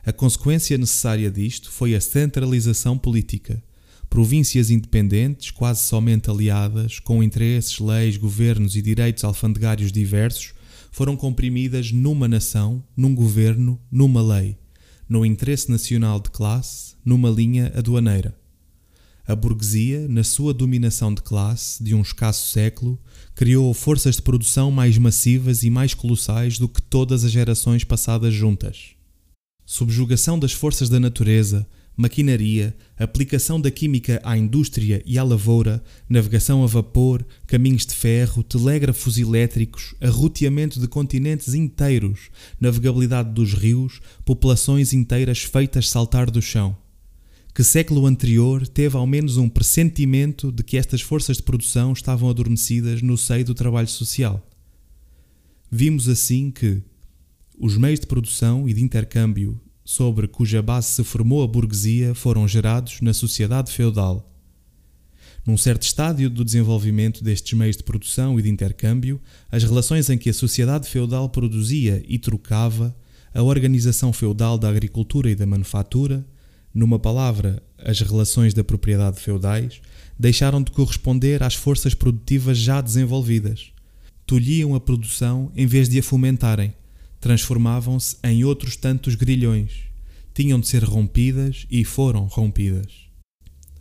A 0.06 0.12
consequência 0.12 0.78
necessária 0.78 1.30
disto 1.30 1.72
foi 1.72 1.96
a 1.96 2.02
centralização 2.02 2.98
política. 2.98 3.62
Províncias 4.10 4.72
independentes, 4.72 5.52
quase 5.52 5.82
somente 5.82 6.30
aliadas, 6.30 7.00
com 7.00 7.22
interesses, 7.22 7.80
leis, 7.80 8.18
governos 8.18 8.76
e 8.76 8.82
direitos 8.82 9.24
alfandegários 9.24 9.92
diversos, 9.92 10.54
foram 10.92 11.16
comprimidas 11.16 11.92
numa 11.92 12.28
nação, 12.28 12.84
num 12.96 13.14
governo, 13.14 13.80
numa 13.92 14.22
lei, 14.22 14.58
no 15.08 15.26
interesse 15.26 15.70
nacional 15.70 16.20
de 16.20 16.30
classe, 16.30 16.96
numa 17.04 17.30
linha 17.30 17.72
aduaneira. 17.76 18.38
A 19.30 19.36
burguesia, 19.36 20.08
na 20.08 20.24
sua 20.24 20.54
dominação 20.54 21.14
de 21.14 21.22
classe 21.22 21.84
de 21.84 21.94
um 21.94 22.02
escasso 22.02 22.50
século, 22.50 23.00
criou 23.36 23.72
forças 23.76 24.16
de 24.16 24.24
produção 24.24 24.72
mais 24.72 24.98
massivas 24.98 25.62
e 25.62 25.70
mais 25.70 25.94
colossais 25.94 26.58
do 26.58 26.68
que 26.68 26.82
todas 26.82 27.24
as 27.24 27.32
gerações 27.32 27.84
passadas 27.84 28.34
juntas. 28.34 28.96
Subjugação 29.66 30.40
das 30.40 30.52
forças 30.52 30.90
da 30.90 31.00
natureza, 31.00 31.68
maquinaria, 32.00 32.74
aplicação 32.98 33.60
da 33.60 33.70
química 33.70 34.22
à 34.24 34.38
indústria 34.38 35.04
e 35.06 35.18
à 35.18 35.24
lavoura, 35.24 35.84
navegação 36.08 36.64
a 36.64 36.66
vapor, 36.66 37.26
caminhos 37.46 37.86
de 37.86 37.94
ferro, 37.94 38.42
telégrafos 38.42 39.18
elétricos, 39.18 39.94
arruteamento 40.00 40.80
de 40.80 40.88
continentes 40.88 41.54
inteiros, 41.54 42.30
navegabilidade 42.58 43.32
dos 43.32 43.54
rios, 43.54 44.00
populações 44.24 44.94
inteiras 44.94 45.40
feitas 45.40 45.90
saltar 45.90 46.32
do 46.32 46.42
chão. 46.42 46.74
Que 47.54 47.66
século 47.66 48.06
anterior 48.06 48.66
teve 48.66 48.96
ao 48.96 49.06
menos 49.06 49.36
um 49.36 49.50
pressentimento 49.50 50.54
de 50.54 50.64
que 50.64 50.78
estas 50.78 51.02
forças 51.02 51.36
de 51.36 51.44
produção 51.44 51.92
estavam 51.92 52.30
adormecidas 52.30 53.02
no 53.02 53.18
seio 53.18 53.44
do 53.44 53.54
trabalho 53.54 53.90
social. 53.90 54.42
Vimos 55.70 56.08
assim 56.08 56.50
que 56.50 56.82
os 57.60 57.76
meios 57.76 58.00
de 58.00 58.08
produção 58.08 58.70
e 58.70 58.74
de 58.74 58.82
intercâmbio 58.82 59.60
sobre 59.90 60.28
cuja 60.28 60.62
base 60.62 60.90
se 60.90 61.04
formou 61.04 61.42
a 61.42 61.48
burguesia 61.48 62.14
foram 62.14 62.48
gerados 62.48 63.02
na 63.02 63.12
sociedade 63.12 63.72
feudal. 63.72 64.32
Num 65.44 65.58
certo 65.58 65.82
estádio 65.82 66.30
do 66.30 66.46
desenvolvimento 66.46 67.24
destes 67.24 67.58
meios 67.58 67.76
de 67.76 67.82
produção 67.82 68.40
e 68.40 68.44
de 68.44 68.50
intercâmbio, 68.50 69.20
as 69.52 69.64
relações 69.64 70.08
em 70.08 70.16
que 70.16 70.30
a 70.30 70.34
sociedade 70.34 70.88
feudal 70.88 71.28
produzia 71.28 72.04
e 72.08 72.20
trocava, 72.20 72.96
a 73.34 73.42
organização 73.42 74.14
feudal 74.14 74.60
da 74.60 74.70
agricultura 74.70 75.32
e 75.32 75.36
da 75.36 75.48
manufatura, 75.48 76.24
numa 76.72 77.00
palavra, 77.00 77.60
as 77.80 78.00
relações 78.00 78.54
da 78.54 78.64
propriedade 78.64 79.20
feudais, 79.20 79.82
deixaram 80.20 80.62
de 80.62 80.70
corresponder 80.70 81.42
às 81.42 81.56
forças 81.56 81.96
produtivas 81.96 82.60
já 82.60 82.80
desenvolvidas. 82.80 83.72
Tolhiam 84.28 84.76
a 84.76 84.80
produção 84.80 85.52
em 85.56 85.66
vez 85.66 85.90
de 85.90 85.98
a 85.98 86.04
fomentarem, 86.04 86.76
transformavam-se 87.20 88.18
em 88.24 88.44
outros 88.44 88.76
tantos 88.76 89.16
grilhões. 89.16 89.84
Tinham 90.34 90.60
de 90.60 90.68
ser 90.68 90.84
rompidas 90.84 91.66
e 91.70 91.84
foram 91.84 92.26
rompidas. 92.26 93.10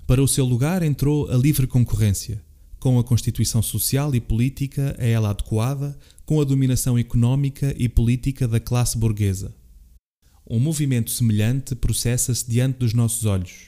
Para 0.06 0.22
o 0.22 0.28
seu 0.28 0.44
lugar 0.44 0.82
entrou 0.82 1.30
a 1.30 1.36
livre 1.36 1.66
concorrência, 1.66 2.42
com 2.80 2.98
a 2.98 3.04
constituição 3.04 3.62
social 3.62 4.14
e 4.14 4.20
política 4.20 4.96
a 4.98 5.04
ela 5.04 5.30
adequada, 5.30 5.98
com 6.24 6.40
a 6.40 6.44
dominação 6.44 6.98
económica 6.98 7.74
e 7.78 7.88
política 7.88 8.48
da 8.48 8.58
classe 8.58 8.96
burguesa. 8.96 9.54
Um 10.48 10.58
movimento 10.58 11.10
semelhante 11.10 11.74
processa-se 11.74 12.48
diante 12.50 12.78
dos 12.78 12.94
nossos 12.94 13.24
olhos 13.24 13.67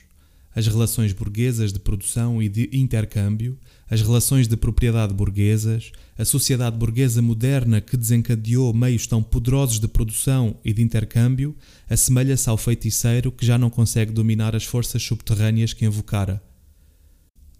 as 0.55 0.67
relações 0.67 1.13
burguesas 1.13 1.73
de 1.73 1.79
produção 1.79 2.43
e 2.43 2.49
de 2.49 2.69
intercâmbio, 2.73 3.57
as 3.89 4.03
relações 4.03 4.49
de 4.49 4.57
propriedade 4.57 5.15
burguesas, 5.15 5.93
a 6.19 6.25
sociedade 6.25 6.77
burguesa 6.77 7.23
moderna 7.23 7.81
que 7.81 7.97
desencadeou 7.97 8.75
meios 8.75 9.07
tão 9.07 9.23
poderosos 9.23 9.79
de 9.79 9.87
produção 9.87 10.57
e 10.65 10.73
de 10.73 10.83
intercâmbio, 10.83 11.57
assemelha-se 11.89 12.49
ao 12.49 12.57
feiticeiro 12.57 13.31
que 13.31 13.47
já 13.47 13.57
não 13.57 13.71
consegue 13.71 14.13
dominar 14.13 14.57
as 14.57 14.65
forças 14.65 15.03
subterrâneas 15.03 15.73
que 15.73 15.85
invocara. 15.85 16.43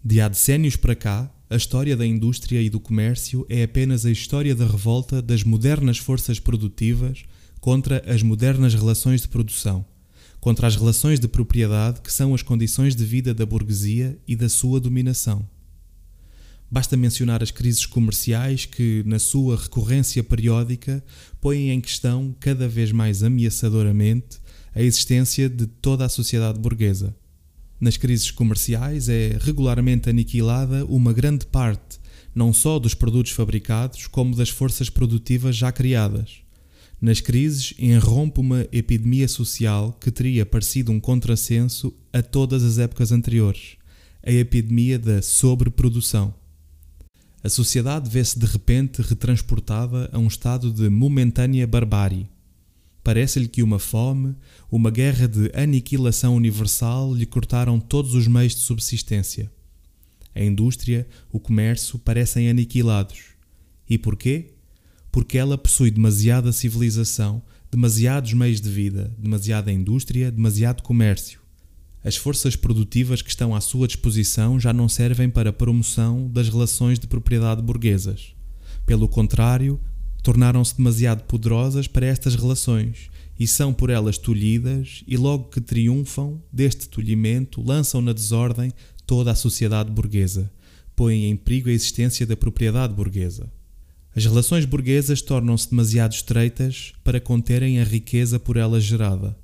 De 0.03 0.19
há 0.19 0.27
decénios 0.27 0.75
para 0.75 0.95
cá, 0.95 1.31
a 1.49 1.55
história 1.55 1.95
da 1.95 2.05
indústria 2.05 2.61
e 2.61 2.69
do 2.69 2.79
comércio 2.79 3.45
é 3.49 3.63
apenas 3.63 4.05
a 4.05 4.11
história 4.11 4.55
da 4.55 4.65
revolta 4.65 5.21
das 5.21 5.43
modernas 5.43 5.97
forças 5.97 6.39
produtivas 6.39 7.23
contra 7.59 8.01
as 8.11 8.23
modernas 8.23 8.73
relações 8.73 9.21
de 9.21 9.27
produção 9.27 9.85
contra 10.41 10.67
as 10.67 10.75
relações 10.75 11.19
de 11.19 11.27
propriedade 11.27 12.01
que 12.01 12.11
são 12.11 12.33
as 12.33 12.41
condições 12.41 12.95
de 12.95 13.05
vida 13.05 13.33
da 13.33 13.45
burguesia 13.45 14.17
e 14.27 14.35
da 14.35 14.49
sua 14.49 14.79
dominação. 14.79 15.47
Basta 16.69 16.97
mencionar 16.97 17.43
as 17.43 17.51
crises 17.51 17.85
comerciais 17.85 18.65
que, 18.65 19.03
na 19.05 19.19
sua 19.19 19.55
recorrência 19.55 20.23
periódica, 20.23 21.03
põem 21.39 21.69
em 21.69 21.79
questão 21.79 22.35
cada 22.39 22.67
vez 22.67 22.91
mais 22.91 23.23
ameaçadoramente 23.23 24.39
a 24.73 24.81
existência 24.81 25.47
de 25.47 25.67
toda 25.67 26.05
a 26.05 26.09
sociedade 26.09 26.57
burguesa. 26.57 27.15
Nas 27.79 27.97
crises 27.97 28.31
comerciais 28.31 29.09
é 29.09 29.37
regularmente 29.39 30.09
aniquilada 30.09 30.85
uma 30.85 31.11
grande 31.11 31.45
parte, 31.45 31.99
não 32.33 32.53
só 32.53 32.79
dos 32.79 32.93
produtos 32.93 33.33
fabricados, 33.33 34.07
como 34.07 34.35
das 34.35 34.49
forças 34.49 34.89
produtivas 34.89 35.55
já 35.55 35.71
criadas. 35.71 36.41
Nas 37.01 37.19
crises 37.19 37.73
enrompe 37.79 38.39
uma 38.39 38.67
epidemia 38.71 39.27
social 39.27 39.97
que 39.99 40.11
teria 40.11 40.45
parecido 40.45 40.91
um 40.91 40.99
contrassenso 40.99 41.91
a 42.13 42.21
todas 42.21 42.63
as 42.63 42.77
épocas 42.77 43.11
anteriores, 43.11 43.75
a 44.23 44.31
epidemia 44.31 44.99
da 44.99 45.19
sobreprodução. 45.19 46.31
A 47.43 47.49
sociedade 47.49 48.07
vê-se 48.07 48.37
de 48.37 48.45
repente 48.45 49.01
retransportada 49.01 50.11
a 50.13 50.19
um 50.19 50.27
estado 50.27 50.71
de 50.71 50.89
momentânea 50.89 51.65
barbárie. 51.65 52.29
Parece-lhe 53.03 53.47
que 53.47 53.63
uma 53.63 53.79
fome, 53.79 54.35
uma 54.69 54.91
guerra 54.91 55.27
de 55.27 55.51
aniquilação 55.55 56.35
universal 56.35 57.15
lhe 57.15 57.25
cortaram 57.25 57.79
todos 57.79 58.13
os 58.13 58.27
meios 58.27 58.53
de 58.53 58.61
subsistência. 58.61 59.51
A 60.35 60.43
indústria, 60.43 61.07
o 61.31 61.39
comércio 61.39 61.97
parecem 61.97 62.47
aniquilados. 62.47 63.31
E 63.89 63.97
porquê? 63.97 64.51
Porque 65.11 65.37
ela 65.37 65.57
possui 65.57 65.91
demasiada 65.91 66.51
civilização, 66.51 67.41
demasiados 67.69 68.33
meios 68.33 68.61
de 68.61 68.69
vida, 68.69 69.13
demasiada 69.17 69.71
indústria, 69.71 70.31
demasiado 70.31 70.81
comércio. 70.83 71.41
As 72.03 72.15
forças 72.15 72.55
produtivas 72.55 73.21
que 73.21 73.29
estão 73.29 73.55
à 73.55 73.61
sua 73.61 73.87
disposição 73.87 74.59
já 74.59 74.73
não 74.73 74.89
servem 74.89 75.29
para 75.29 75.51
a 75.51 75.53
promoção 75.53 76.27
das 76.27 76.49
relações 76.49 76.97
de 76.97 77.07
propriedade 77.07 77.61
burguesas. 77.61 78.33
Pelo 78.85 79.07
contrário, 79.07 79.79
tornaram-se 80.23 80.75
demasiado 80.75 81.23
poderosas 81.23 81.87
para 81.87 82.05
estas 82.05 82.35
relações 82.35 83.09
e 83.39 83.47
são 83.47 83.73
por 83.73 83.89
elas 83.89 84.17
tolhidas, 84.17 85.03
e 85.07 85.17
logo 85.17 85.45
que 85.45 85.59
triunfam 85.59 86.39
deste 86.53 86.87
tolhimento, 86.87 87.59
lançam 87.59 87.99
na 87.99 88.13
desordem 88.13 88.71
toda 89.05 89.31
a 89.31 89.35
sociedade 89.35 89.89
burguesa, 89.89 90.51
põem 90.95 91.25
em 91.25 91.35
perigo 91.35 91.69
a 91.69 91.71
existência 91.71 92.25
da 92.25 92.37
propriedade 92.37 92.93
burguesa. 92.93 93.51
As 94.13 94.25
relações 94.25 94.65
burguesas 94.65 95.21
tornam-se 95.21 95.69
demasiado 95.69 96.11
estreitas 96.11 96.91
para 97.01 97.21
conterem 97.21 97.79
a 97.79 97.83
riqueza 97.85 98.37
por 98.37 98.57
elas 98.57 98.83
gerada. 98.83 99.37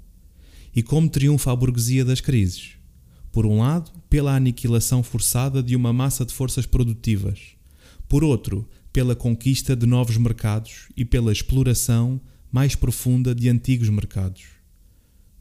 E 0.75 0.83
como 0.83 1.09
triunfa 1.09 1.51
a 1.51 1.55
burguesia 1.55 2.03
das 2.03 2.19
crises? 2.19 2.71
Por 3.31 3.45
um 3.45 3.59
lado, 3.59 3.91
pela 4.09 4.35
aniquilação 4.35 5.01
forçada 5.01 5.63
de 5.63 5.73
uma 5.73 5.93
massa 5.93 6.25
de 6.25 6.33
forças 6.33 6.65
produtivas. 6.65 7.55
Por 8.09 8.25
outro, 8.25 8.67
pela 8.91 9.15
conquista 9.15 9.73
de 9.73 9.85
novos 9.85 10.17
mercados 10.17 10.89
e 10.97 11.05
pela 11.05 11.31
exploração 11.31 12.19
mais 12.51 12.75
profunda 12.75 13.33
de 13.33 13.47
antigos 13.47 13.87
mercados. 13.87 14.43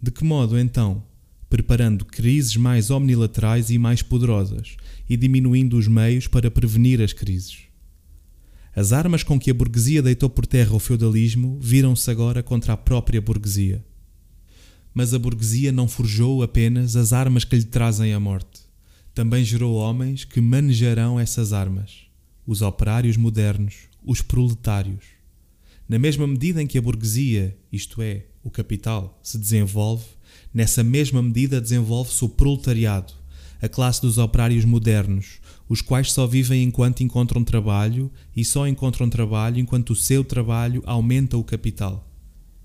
De 0.00 0.12
que 0.12 0.22
modo, 0.22 0.56
então, 0.56 1.02
preparando 1.48 2.04
crises 2.04 2.56
mais 2.56 2.90
omnilaterais 2.90 3.70
e 3.70 3.78
mais 3.78 4.02
poderosas 4.02 4.76
e 5.08 5.16
diminuindo 5.16 5.76
os 5.76 5.88
meios 5.88 6.28
para 6.28 6.50
prevenir 6.50 7.00
as 7.00 7.12
crises? 7.12 7.65
As 8.76 8.92
armas 8.92 9.22
com 9.22 9.40
que 9.40 9.50
a 9.50 9.54
burguesia 9.54 10.02
deitou 10.02 10.28
por 10.28 10.46
terra 10.46 10.74
o 10.74 10.78
feudalismo 10.78 11.58
viram-se 11.58 12.10
agora 12.10 12.42
contra 12.42 12.74
a 12.74 12.76
própria 12.76 13.22
burguesia. 13.22 13.82
Mas 14.92 15.14
a 15.14 15.18
burguesia 15.18 15.72
não 15.72 15.88
forjou 15.88 16.42
apenas 16.42 16.94
as 16.94 17.14
armas 17.14 17.42
que 17.42 17.56
lhe 17.56 17.64
trazem 17.64 18.12
a 18.12 18.20
morte. 18.20 18.60
Também 19.14 19.42
gerou 19.42 19.76
homens 19.76 20.26
que 20.26 20.42
manejarão 20.42 21.18
essas 21.18 21.54
armas 21.54 22.06
os 22.46 22.62
operários 22.62 23.16
modernos, 23.16 23.74
os 24.04 24.22
proletários. 24.22 25.04
Na 25.88 25.98
mesma 25.98 26.26
medida 26.26 26.62
em 26.62 26.66
que 26.66 26.78
a 26.78 26.82
burguesia, 26.82 27.56
isto 27.72 28.00
é, 28.00 28.26
o 28.44 28.50
capital, 28.50 29.18
se 29.22 29.36
desenvolve, 29.36 30.04
nessa 30.54 30.82
mesma 30.82 31.22
medida 31.22 31.60
desenvolve-se 31.60 32.24
o 32.24 32.28
proletariado, 32.28 33.12
a 33.60 33.68
classe 33.68 34.00
dos 34.02 34.18
operários 34.18 34.64
modernos, 34.64 35.40
os 35.68 35.80
quais 35.80 36.12
só 36.12 36.26
vivem 36.26 36.62
enquanto 36.62 37.02
encontram 37.02 37.42
trabalho 37.42 38.10
e 38.34 38.44
só 38.44 38.66
encontram 38.66 39.08
trabalho 39.08 39.58
enquanto 39.58 39.90
o 39.90 39.96
seu 39.96 40.22
trabalho 40.22 40.82
aumenta 40.86 41.36
o 41.36 41.44
capital. 41.44 42.08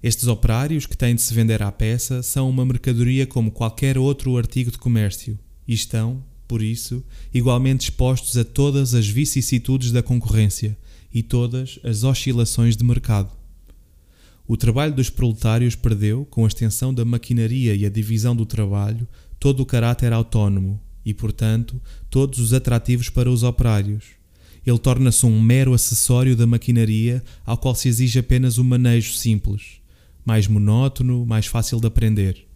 Estes 0.03 0.27
operários, 0.27 0.85
que 0.85 0.97
têm 0.97 1.13
de 1.13 1.21
se 1.21 1.33
vender 1.33 1.61
à 1.61 1.71
peça, 1.71 2.23
são 2.23 2.49
uma 2.49 2.65
mercadoria 2.65 3.27
como 3.27 3.51
qualquer 3.51 3.97
outro 3.97 4.37
artigo 4.37 4.71
de 4.71 4.77
comércio 4.77 5.37
e 5.67 5.73
estão, 5.73 6.23
por 6.47 6.61
isso, 6.61 7.03
igualmente 7.33 7.89
expostos 7.89 8.35
a 8.37 8.43
todas 8.43 8.93
as 8.93 9.07
vicissitudes 9.07 9.91
da 9.91 10.01
concorrência 10.01 10.77
e 11.13 11.21
todas 11.21 11.79
as 11.83 12.03
oscilações 12.03 12.75
de 12.75 12.83
mercado. 12.83 13.31
O 14.47 14.57
trabalho 14.57 14.93
dos 14.93 15.09
proletários 15.09 15.75
perdeu, 15.75 16.25
com 16.25 16.43
a 16.43 16.47
extensão 16.47 16.93
da 16.93 17.05
maquinaria 17.05 17.75
e 17.75 17.85
a 17.85 17.89
divisão 17.89 18.35
do 18.35 18.45
trabalho, 18.45 19.07
todo 19.39 19.61
o 19.61 19.65
caráter 19.65 20.11
autónomo 20.11 20.81
e, 21.05 21.13
portanto, 21.13 21.81
todos 22.09 22.39
os 22.39 22.53
atrativos 22.53 23.09
para 23.09 23.29
os 23.29 23.43
operários. 23.43 24.05
Ele 24.65 24.77
torna-se 24.77 25.25
um 25.25 25.41
mero 25.41 25.73
acessório 25.73 26.35
da 26.35 26.45
maquinaria 26.45 27.23
ao 27.45 27.57
qual 27.57 27.73
se 27.73 27.87
exige 27.87 28.19
apenas 28.19 28.57
um 28.57 28.63
manejo 28.63 29.13
simples, 29.13 29.81
mais 30.23 30.47
monótono, 30.47 31.25
mais 31.25 31.47
fácil 31.47 31.79
de 31.79 31.87
aprender. 31.87 32.47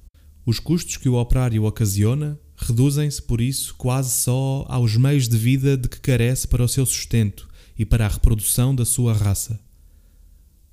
Os 0.45 0.59
custos 0.59 0.97
que 0.97 1.09
o 1.09 1.15
operário 1.15 1.63
ocasiona 1.63 2.39
reduzem-se, 2.55 3.21
por 3.21 3.41
isso, 3.41 3.75
quase 3.75 4.11
só 4.11 4.65
aos 4.69 4.95
meios 4.95 5.27
de 5.27 5.37
vida 5.37 5.75
de 5.75 5.89
que 5.89 5.99
carece 5.99 6.47
para 6.47 6.63
o 6.63 6.67
seu 6.67 6.85
sustento 6.85 7.49
e 7.77 7.83
para 7.85 8.05
a 8.05 8.09
reprodução 8.09 8.73
da 8.73 8.85
sua 8.85 9.13
raça. 9.13 9.59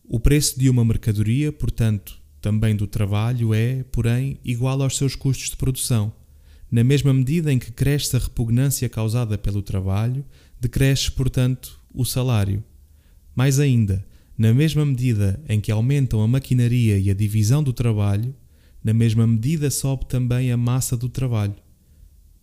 O 0.04 0.20
preço 0.20 0.60
de 0.60 0.68
uma 0.68 0.84
mercadoria, 0.84 1.50
portanto, 1.50 2.20
também 2.40 2.76
do 2.76 2.86
trabalho, 2.86 3.54
é, 3.54 3.82
porém, 3.84 4.38
igual 4.44 4.82
aos 4.82 4.96
seus 4.96 5.14
custos 5.16 5.50
de 5.50 5.56
produção. 5.56 6.12
Na 6.72 6.82
mesma 6.82 7.12
medida 7.12 7.52
em 7.52 7.58
que 7.58 7.70
cresce 7.70 8.16
a 8.16 8.18
repugnância 8.18 8.88
causada 8.88 9.36
pelo 9.36 9.62
trabalho, 9.62 10.24
decresce, 10.58 11.10
portanto, 11.10 11.78
o 11.92 12.04
salário. 12.04 12.64
Mais 13.36 13.60
ainda, 13.60 14.04
na 14.36 14.54
mesma 14.54 14.84
medida 14.84 15.38
em 15.48 15.60
que 15.60 15.70
aumentam 15.70 16.22
a 16.22 16.26
maquinaria 16.26 16.98
e 16.98 17.10
a 17.10 17.14
divisão 17.14 17.62
do 17.62 17.74
trabalho, 17.74 18.34
na 18.82 18.94
mesma 18.94 19.26
medida 19.26 19.70
sobe 19.70 20.06
também 20.06 20.50
a 20.50 20.56
massa 20.56 20.96
do 20.96 21.08
trabalho 21.08 21.54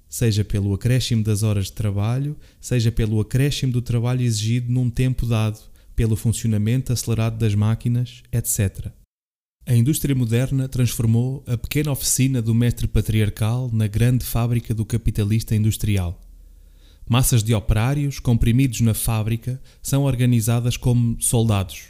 seja 0.09 0.43
pelo 0.43 0.73
acréscimo 0.73 1.23
das 1.23 1.43
horas 1.43 1.65
de 1.65 1.73
trabalho, 1.73 2.35
seja 2.59 2.91
pelo 2.91 3.21
acréscimo 3.21 3.71
do 3.71 3.81
trabalho 3.81 4.23
exigido 4.23 4.71
num 4.73 4.89
tempo 4.89 5.25
dado, 5.27 5.59
pelo 5.95 6.15
funcionamento 6.15 6.91
acelerado 6.91 7.37
das 7.37 7.53
máquinas, 7.53 8.23
etc. 8.31 8.87
A 9.65 9.75
indústria 9.75 10.15
moderna 10.15 10.67
transformou 10.67 11.43
a 11.45 11.57
pequena 11.57 11.91
oficina 11.91 12.41
do 12.41 12.55
mestre 12.55 12.87
patriarcal 12.87 13.69
na 13.71 13.87
grande 13.87 14.25
fábrica 14.25 14.73
do 14.73 14.83
capitalista 14.83 15.55
industrial. 15.55 16.19
Massas 17.07 17.43
de 17.43 17.53
operários 17.53 18.19
comprimidos 18.19 18.81
na 18.81 18.93
fábrica 18.93 19.61
são 19.81 20.03
organizadas 20.03 20.75
como 20.75 21.21
soldados 21.21 21.89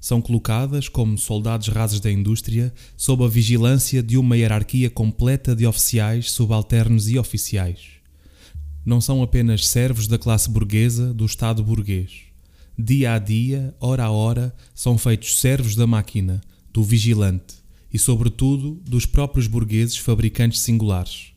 são 0.00 0.22
colocadas 0.22 0.88
como 0.88 1.18
soldados 1.18 1.68
rasos 1.68 2.00
da 2.00 2.10
indústria 2.10 2.72
sob 2.96 3.22
a 3.22 3.28
vigilância 3.28 4.02
de 4.02 4.16
uma 4.16 4.36
hierarquia 4.36 4.88
completa 4.88 5.54
de 5.54 5.66
oficiais, 5.66 6.32
subalternos 6.32 7.08
e 7.08 7.18
oficiais. 7.18 8.00
Não 8.84 8.98
são 8.98 9.22
apenas 9.22 9.68
servos 9.68 10.06
da 10.06 10.16
classe 10.16 10.48
burguesa 10.48 11.12
do 11.12 11.26
Estado 11.26 11.62
burguês. 11.62 12.22
Dia 12.78 13.12
a 13.12 13.18
dia, 13.18 13.74
hora 13.78 14.04
a 14.04 14.10
hora, 14.10 14.54
são 14.74 14.96
feitos 14.96 15.38
servos 15.38 15.76
da 15.76 15.86
máquina, 15.86 16.40
do 16.72 16.82
vigilante 16.82 17.54
e, 17.92 17.98
sobretudo, 17.98 18.80
dos 18.84 19.06
próprios 19.06 19.46
burgueses 19.46 19.96
fabricantes 19.96 20.60
singulares. 20.60 21.32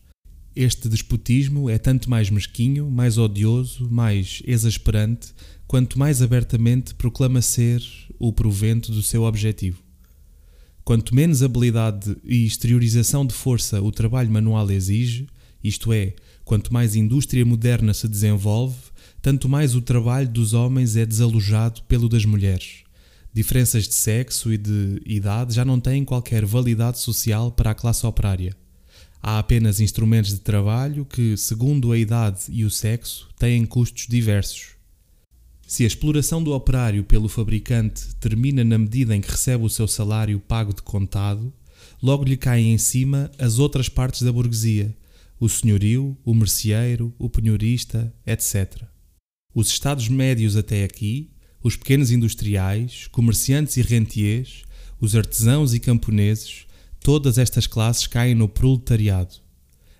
Este 0.56 0.88
despotismo 0.88 1.70
é 1.70 1.80
tanto 1.80 2.10
mais 2.10 2.30
mesquinho, 2.30 2.90
mais 2.90 3.18
odioso, 3.18 3.90
mais 3.90 4.44
exasperante, 4.46 5.34
quanto 5.66 5.98
mais 5.98 6.22
abertamente 6.22 6.94
proclama 6.94 7.42
ser 7.42 7.84
o 8.20 8.32
provento 8.32 8.92
do 8.92 9.02
seu 9.02 9.24
objetivo. 9.24 9.82
Quanto 10.84 11.16
menos 11.16 11.42
habilidade 11.42 12.16
e 12.24 12.46
exteriorização 12.46 13.26
de 13.26 13.34
força 13.34 13.82
o 13.82 13.92
trabalho 13.92 14.30
manual 14.30 14.70
exige, 14.70 15.28
isto 15.64 15.92
é, 15.92 16.14
quanto 16.44 16.72
mais 16.72 16.96
indústria 16.96 17.44
moderna 17.46 17.94
se 17.94 18.08
desenvolve, 18.08 18.76
tanto 19.22 19.50
mais 19.50 19.74
o 19.74 19.82
trabalho 19.82 20.28
dos 20.28 20.54
homens 20.54 20.96
é 20.96 21.06
desalojado 21.06 21.82
pelo 21.84 22.10
das 22.10 22.26
mulheres. 22.26 22.83
Diferenças 23.34 23.88
de 23.88 23.96
sexo 23.96 24.54
e 24.54 24.58
de 24.58 25.02
idade 25.06 25.56
já 25.56 25.66
não 25.66 25.80
têm 25.80 26.06
qualquer 26.06 26.46
validade 26.46 27.00
social 27.00 27.52
para 27.52 27.72
a 27.72 27.76
classe 27.76 28.06
operária. 28.06 28.56
Há 29.22 29.40
apenas 29.40 29.80
instrumentos 29.80 30.32
de 30.32 30.40
trabalho 30.40 31.04
que, 31.04 31.36
segundo 31.36 31.92
a 31.92 31.98
idade 31.98 32.42
e 32.50 32.64
o 32.64 32.70
sexo, 32.70 33.28
têm 33.40 33.66
custos 33.66 34.06
diversos. 34.08 34.74
Se 35.66 35.84
a 35.84 35.88
exploração 35.88 36.44
do 36.44 36.54
operário 36.54 37.04
pelo 37.04 37.28
fabricante 37.28 38.14
termina 38.18 38.64
na 38.64 38.78
medida 38.78 39.16
em 39.16 39.22
que 39.22 39.32
recebe 39.32 39.64
o 39.64 39.70
seu 39.70 39.88
salário 39.88 40.40
pago 40.40 40.72
de 40.72 40.84
contado, 40.84 41.52
logo 42.04 42.24
lhe 42.24 42.38
caem 42.38 42.74
em 42.74 42.78
cima 42.78 43.32
as 43.40 43.58
outras 43.58 43.90
partes 43.90 44.22
da 44.22 44.32
burguesia, 44.32 44.96
o 45.40 45.50
senhorio, 45.50 46.16
o 46.24 46.36
merceeiro, 46.36 47.12
o 47.18 47.28
penhorista, 47.28 48.14
etc. 48.28 48.84
Os 49.56 49.70
estados 49.70 50.08
médios 50.08 50.56
até 50.56 50.84
aqui, 50.84 51.33
os 51.64 51.78
pequenos 51.78 52.12
industriais, 52.12 53.08
comerciantes 53.10 53.78
e 53.78 53.82
rentiers, 53.82 54.64
os 55.00 55.16
artesãos 55.16 55.74
e 55.74 55.80
camponeses, 55.80 56.66
todas 57.00 57.38
estas 57.38 57.66
classes 57.66 58.06
caem 58.06 58.36
no 58.36 58.50
proletariado, 58.50 59.36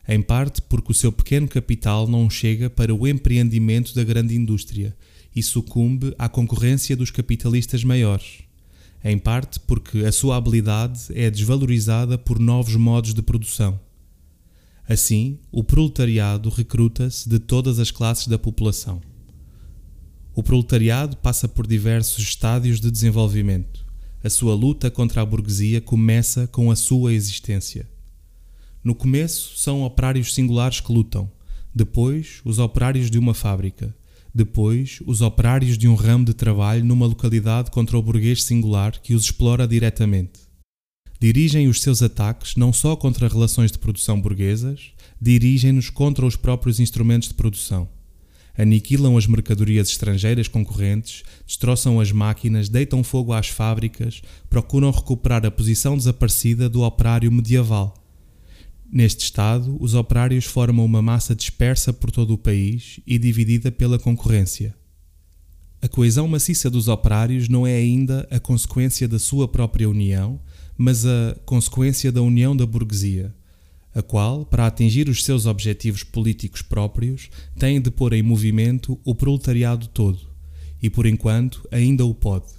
em 0.06 0.22
parte 0.22 0.62
porque 0.62 0.92
o 0.92 0.96
seu 0.96 1.10
pequeno 1.12 1.48
capital 1.48 2.06
não 2.06 2.30
chega 2.30 2.70
para 2.70 2.94
o 2.94 3.08
empreendimento 3.08 3.96
da 3.96 4.04
grande 4.04 4.36
indústria 4.36 4.94
e 5.34 5.42
sucumbe 5.42 6.14
à 6.20 6.28
concorrência 6.28 6.98
dos 6.98 7.10
capitalistas 7.10 7.82
maiores, 7.82 8.44
em 9.02 9.18
parte 9.18 9.58
porque 9.62 10.00
a 10.00 10.12
sua 10.12 10.36
habilidade 10.36 11.06
é 11.16 11.32
desvalorizada 11.32 12.18
por 12.18 12.40
novos 12.40 12.76
modos 12.76 13.14
de 13.14 13.22
produção. 13.22 13.80
Assim, 14.88 15.40
o 15.50 15.64
proletariado 15.64 16.50
recruta-se 16.50 17.28
de 17.28 17.40
todas 17.40 17.80
as 17.80 17.90
classes 17.90 18.28
da 18.28 18.38
população. 18.38 19.02
O 20.36 20.42
proletariado 20.42 21.18
passa 21.18 21.48
por 21.48 21.68
diversos 21.68 22.24
estádios 22.24 22.80
de 22.80 22.90
desenvolvimento. 22.90 23.86
A 24.24 24.30
sua 24.30 24.56
luta 24.56 24.90
contra 24.90 25.22
a 25.22 25.26
burguesia 25.26 25.80
começa 25.80 26.48
com 26.48 26.72
a 26.72 26.76
sua 26.76 27.14
existência. 27.14 27.88
No 28.84 28.96
começo, 28.96 29.58
são 29.58 29.84
operários 29.84 30.34
singulares 30.34 30.80
que 30.80 30.92
lutam, 30.92 31.32
depois, 31.74 32.42
os 32.44 32.60
operários 32.60 33.10
de 33.10 33.18
uma 33.18 33.34
fábrica, 33.34 33.96
depois, 34.34 35.00
os 35.06 35.22
operários 35.22 35.78
de 35.78 35.88
um 35.88 35.96
ramo 35.96 36.26
de 36.26 36.34
trabalho 36.34 36.84
numa 36.84 37.06
localidade 37.06 37.72
contra 37.72 37.98
o 37.98 38.02
burguês 38.02 38.44
singular 38.44 39.00
que 39.02 39.14
os 39.14 39.26
explora 39.26 39.68
diretamente 39.68 40.44
dirigem 41.24 41.70
os 41.70 41.82
seus 41.82 42.04
ataques 42.04 42.58
não 42.58 42.74
só 42.74 42.98
contra 42.98 43.30
relações 43.30 43.72
de 43.72 43.80
produção 43.80 44.20
burguesas, 44.20 44.92
dirigem-nos 45.22 45.90
contra 45.90 46.26
os 46.26 46.36
próprios 46.36 46.82
instrumentos 46.82 47.30
de 47.30 47.34
produção. 47.34 47.88
Aniquilam 48.56 49.18
as 49.18 49.26
mercadorias 49.26 49.90
estrangeiras 49.90 50.48
concorrentes, 50.48 51.24
destroçam 51.46 52.00
as 52.00 52.12
máquinas, 52.12 52.70
deitam 52.70 53.04
fogo 53.04 53.34
às 53.34 53.48
fábricas, 53.48 54.22
procuram 54.50 54.92
recuperar 54.92 55.44
a 55.46 55.52
posição 55.52 55.98
desaparecida 55.98 56.70
do 56.70 56.84
operário 56.84 57.32
medieval. 57.32 57.96
Neste 58.92 59.24
estado, 59.24 59.76
os 59.80 59.96
operários 59.96 60.46
formam 60.46 60.86
uma 60.86 61.02
massa 61.02 61.34
dispersa 61.34 61.92
por 61.92 62.12
todo 62.12 62.36
o 62.36 62.38
país 62.38 63.00
e 63.08 63.18
dividida 63.18 63.72
pela 63.72 63.98
concorrência. 63.98 64.76
A 65.82 65.88
coesão 65.88 66.28
maciça 66.28 66.70
dos 66.70 66.88
operários 66.88 67.50
não 67.50 67.66
é 67.66 67.76
ainda 67.76 68.28
a 68.30 68.40
consequência 68.40 69.08
da 69.08 69.18
sua 69.18 69.48
própria 69.48 69.90
união, 69.90 70.40
mas 70.78 71.08
a 71.08 71.36
consequência 71.44 72.12
da 72.12 72.22
união 72.22 72.56
da 72.56 72.68
burguesia, 72.68 73.34
a 73.94 74.02
qual, 74.02 74.46
para 74.46 74.66
atingir 74.66 75.10
os 75.10 75.24
seus 75.24 75.46
objetivos 75.46 76.04
políticos 76.04 76.62
próprios, 76.62 77.30
tem 77.58 77.82
de 77.82 77.92
pôr 77.92 78.14
em 78.14 78.24
movimento 78.24 79.00
o 79.04 79.14
proletariado 79.14 79.88
todo, 79.88 80.20
e 80.82 80.90
por 80.90 81.06
enquanto 81.06 81.68
ainda 81.72 82.06
o 82.06 82.14
pode. 82.14 82.52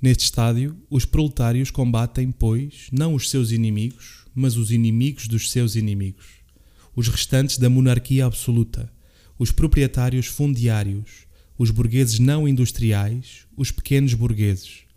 Neste 0.00 0.24
estádio, 0.24 0.76
os 0.88 1.04
proletários 1.04 1.70
combatem, 1.70 2.32
pois, 2.32 2.88
não 2.90 3.14
os 3.14 3.28
seus 3.28 3.50
inimigos, 3.50 4.24
mas 4.34 4.56
os 4.56 4.70
inimigos 4.70 5.28
dos 5.28 5.50
seus 5.50 5.76
inimigos, 5.76 6.26
os 6.96 7.08
restantes 7.08 7.58
da 7.58 7.68
monarquia 7.70 8.26
absoluta, 8.26 8.90
os 9.38 9.52
proprietários 9.52 10.26
fundiários, 10.26 11.26
os 11.56 11.70
burgueses 11.70 12.18
não 12.18 12.48
industriais, 12.48 13.46
os 13.56 13.70
pequenos 13.70 14.14
burgueses 14.14 14.90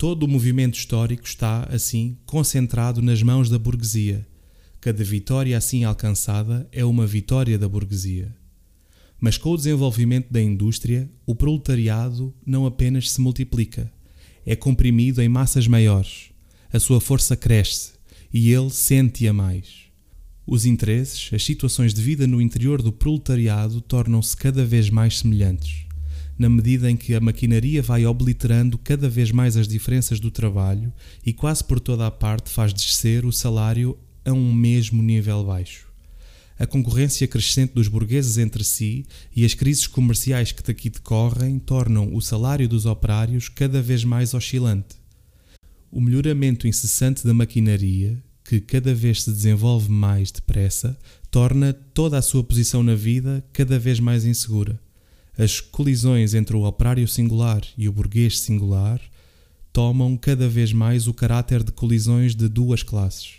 Todo 0.00 0.22
o 0.22 0.28
movimento 0.28 0.78
histórico 0.78 1.26
está, 1.26 1.68
assim, 1.70 2.16
concentrado 2.24 3.02
nas 3.02 3.22
mãos 3.22 3.50
da 3.50 3.58
burguesia. 3.58 4.26
Cada 4.80 5.04
vitória 5.04 5.58
assim 5.58 5.84
alcançada 5.84 6.66
é 6.72 6.82
uma 6.84 7.06
vitória 7.06 7.58
da 7.58 7.68
burguesia. 7.68 8.34
Mas 9.20 9.36
com 9.36 9.50
o 9.50 9.56
desenvolvimento 9.56 10.32
da 10.32 10.40
indústria, 10.40 11.10
o 11.26 11.34
proletariado 11.34 12.34
não 12.46 12.64
apenas 12.64 13.10
se 13.10 13.20
multiplica, 13.20 13.92
é 14.46 14.56
comprimido 14.56 15.20
em 15.20 15.28
massas 15.28 15.66
maiores. 15.66 16.30
A 16.72 16.80
sua 16.80 16.98
força 16.98 17.36
cresce 17.36 17.92
e 18.32 18.50
ele 18.50 18.70
sente-a 18.70 19.34
mais. 19.34 19.90
Os 20.46 20.64
interesses, 20.64 21.30
as 21.34 21.44
situações 21.44 21.92
de 21.92 22.00
vida 22.00 22.26
no 22.26 22.40
interior 22.40 22.80
do 22.80 22.90
proletariado 22.90 23.82
tornam-se 23.82 24.34
cada 24.34 24.64
vez 24.64 24.88
mais 24.88 25.18
semelhantes 25.18 25.90
na 26.40 26.48
medida 26.48 26.90
em 26.90 26.96
que 26.96 27.14
a 27.14 27.20
maquinaria 27.20 27.82
vai 27.82 28.06
obliterando 28.06 28.78
cada 28.78 29.10
vez 29.10 29.30
mais 29.30 29.58
as 29.58 29.68
diferenças 29.68 30.18
do 30.18 30.30
trabalho 30.30 30.90
e 31.24 31.34
quase 31.34 31.62
por 31.62 31.78
toda 31.78 32.06
a 32.06 32.10
parte 32.10 32.48
faz 32.48 32.72
descer 32.72 33.26
o 33.26 33.30
salário 33.30 33.94
a 34.24 34.32
um 34.32 34.52
mesmo 34.52 35.02
nível 35.02 35.44
baixo. 35.44 35.88
A 36.58 36.66
concorrência 36.66 37.26
crescente 37.26 37.72
dos 37.74 37.88
burgueses 37.88 38.36
entre 38.36 38.62
si 38.62 39.06
e 39.34 39.44
as 39.44 39.54
crises 39.54 39.86
comerciais 39.86 40.52
que 40.52 40.62
daqui 40.62 40.90
decorrem 40.90 41.58
tornam 41.58 42.14
o 42.14 42.20
salário 42.20 42.68
dos 42.68 42.86
operários 42.86 43.48
cada 43.48 43.80
vez 43.80 44.04
mais 44.04 44.34
oscilante. 44.34 44.96
O 45.90 46.00
melhoramento 46.00 46.68
incessante 46.68 47.26
da 47.26 47.32
maquinaria, 47.32 48.22
que 48.44 48.60
cada 48.60 48.94
vez 48.94 49.22
se 49.22 49.32
desenvolve 49.32 49.90
mais 49.90 50.30
depressa, 50.30 50.98
torna 51.30 51.72
toda 51.72 52.18
a 52.18 52.22
sua 52.22 52.44
posição 52.44 52.82
na 52.82 52.94
vida 52.94 53.44
cada 53.52 53.78
vez 53.78 53.98
mais 53.98 54.24
insegura 54.24 54.78
as 55.42 55.58
colisões 55.58 56.34
entre 56.34 56.54
o 56.54 56.64
operário 56.64 57.08
singular 57.08 57.62
e 57.78 57.88
o 57.88 57.92
burguês 57.92 58.40
singular 58.40 59.00
tomam 59.72 60.14
cada 60.14 60.46
vez 60.46 60.70
mais 60.70 61.06
o 61.06 61.14
caráter 61.14 61.62
de 61.62 61.72
colisões 61.72 62.34
de 62.34 62.46
duas 62.46 62.82
classes. 62.82 63.36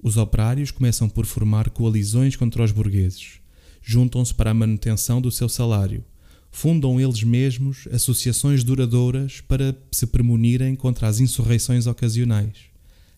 Os 0.00 0.16
operários 0.16 0.70
começam 0.70 1.08
por 1.08 1.26
formar 1.26 1.70
coalizões 1.70 2.36
contra 2.36 2.62
os 2.62 2.70
burgueses, 2.70 3.40
juntam-se 3.82 4.32
para 4.32 4.50
a 4.50 4.54
manutenção 4.54 5.20
do 5.20 5.30
seu 5.30 5.48
salário, 5.48 6.04
fundam 6.50 7.00
eles 7.00 7.22
mesmos 7.22 7.88
associações 7.92 8.62
duradouras 8.62 9.40
para 9.40 9.76
se 9.90 10.06
premunirem 10.06 10.76
contra 10.76 11.08
as 11.08 11.20
insurreições 11.20 11.86
ocasionais. 11.86 12.68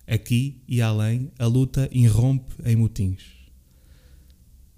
Aqui 0.06 0.62
e 0.66 0.80
além, 0.80 1.30
a 1.38 1.46
luta 1.46 1.88
irrompe 1.92 2.54
em 2.64 2.76
motins. 2.76 3.22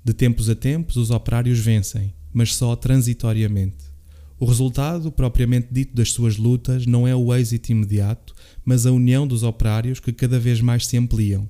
De 0.04 0.12
tempos 0.12 0.50
a 0.50 0.54
tempos, 0.54 0.96
os 0.96 1.10
operários 1.10 1.58
vencem, 1.60 2.12
mas 2.32 2.54
só 2.54 2.74
transitoriamente. 2.74 3.92
O 4.38 4.44
resultado, 4.44 5.12
propriamente 5.12 5.68
dito, 5.70 5.94
das 5.94 6.10
suas 6.10 6.36
lutas 6.36 6.84
não 6.84 7.06
é 7.06 7.14
o 7.14 7.32
êxito 7.32 7.70
imediato, 7.70 8.34
mas 8.64 8.84
a 8.84 8.90
união 8.90 9.24
dos 9.24 9.44
operários 9.44 10.00
que 10.00 10.12
cada 10.12 10.40
vez 10.40 10.60
mais 10.60 10.84
se 10.84 10.96
ampliam. 10.96 11.48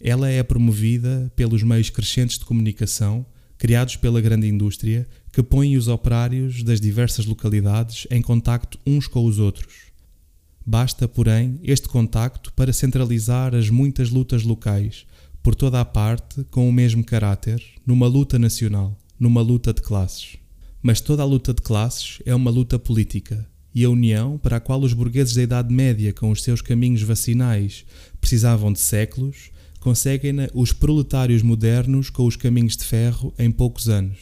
Ela 0.00 0.28
é 0.28 0.42
promovida 0.42 1.32
pelos 1.34 1.62
meios 1.62 1.90
crescentes 1.90 2.38
de 2.38 2.44
comunicação, 2.44 3.24
criados 3.58 3.96
pela 3.96 4.20
grande 4.20 4.46
indústria, 4.46 5.06
que 5.32 5.42
põem 5.42 5.76
os 5.76 5.88
operários 5.88 6.62
das 6.62 6.80
diversas 6.80 7.26
localidades 7.26 8.06
em 8.10 8.20
contacto 8.20 8.78
uns 8.86 9.06
com 9.06 9.24
os 9.24 9.38
outros. 9.38 9.86
Basta, 10.64 11.06
porém, 11.06 11.60
este 11.62 11.88
contacto 11.88 12.52
para 12.52 12.72
centralizar 12.72 13.54
as 13.54 13.70
muitas 13.70 14.10
lutas 14.10 14.42
locais, 14.42 15.06
por 15.42 15.54
toda 15.54 15.80
a 15.80 15.84
parte, 15.84 16.44
com 16.50 16.68
o 16.68 16.72
mesmo 16.72 17.04
caráter, 17.04 17.62
numa 17.86 18.06
luta 18.06 18.38
nacional 18.38 18.98
numa 19.18 19.40
luta 19.40 19.72
de 19.72 19.80
classes. 19.80 20.36
Mas 20.82 21.00
toda 21.00 21.22
a 21.22 21.26
luta 21.26 21.52
de 21.52 21.62
classes 21.62 22.20
é 22.24 22.34
uma 22.34 22.50
luta 22.50 22.78
política, 22.78 23.46
e 23.74 23.84
a 23.84 23.90
união 23.90 24.38
para 24.38 24.56
a 24.56 24.60
qual 24.60 24.80
os 24.80 24.92
burgueses 24.92 25.34
da 25.34 25.42
Idade 25.42 25.74
Média, 25.74 26.12
com 26.12 26.30
os 26.30 26.42
seus 26.42 26.60
caminhos 26.60 27.02
vacinais, 27.02 27.84
precisavam 28.20 28.72
de 28.72 28.80
séculos, 28.80 29.50
conseguem-na 29.86 30.48
os 30.52 30.72
proletários 30.72 31.42
modernos 31.42 32.10
com 32.10 32.26
os 32.26 32.34
caminhos 32.34 32.76
de 32.76 32.82
ferro 32.82 33.32
em 33.38 33.52
poucos 33.52 33.88
anos. 33.88 34.18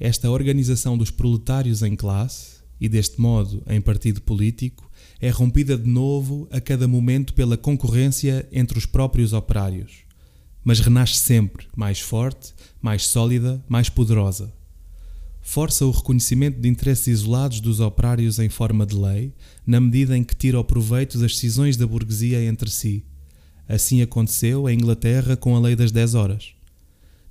Esta 0.00 0.28
organização 0.28 0.98
dos 0.98 1.12
proletários 1.12 1.80
em 1.84 1.94
classe, 1.94 2.56
e 2.80 2.88
deste 2.88 3.20
modo 3.20 3.62
em 3.68 3.80
partido 3.80 4.20
político, 4.20 4.90
é 5.20 5.30
rompida 5.30 5.78
de 5.78 5.88
novo 5.88 6.48
a 6.50 6.60
cada 6.60 6.88
momento 6.88 7.34
pela 7.34 7.56
concorrência 7.56 8.48
entre 8.50 8.76
os 8.76 8.84
próprios 8.84 9.32
operários 9.32 10.10
mas 10.62 10.78
renasce 10.78 11.14
sempre 11.14 11.66
mais 11.74 12.00
forte, 12.00 12.52
mais 12.82 13.06
sólida, 13.06 13.64
mais 13.66 13.88
poderosa. 13.88 14.52
Força 15.40 15.86
o 15.86 15.90
reconhecimento 15.90 16.60
de 16.60 16.68
interesses 16.68 17.06
isolados 17.06 17.60
dos 17.60 17.80
operários 17.80 18.38
em 18.38 18.50
forma 18.50 18.84
de 18.84 18.94
lei, 18.94 19.32
na 19.66 19.80
medida 19.80 20.18
em 20.18 20.22
que 20.22 20.36
tira 20.36 20.60
o 20.60 20.64
proveito 20.64 21.18
das 21.18 21.32
decisões 21.32 21.78
da 21.78 21.86
burguesia 21.86 22.44
entre 22.44 22.68
si. 22.68 23.06
Assim 23.70 24.02
aconteceu 24.02 24.68
em 24.68 24.74
Inglaterra 24.74 25.36
com 25.36 25.54
a 25.54 25.60
Lei 25.60 25.76
das 25.76 25.92
10 25.92 26.16
Horas. 26.16 26.54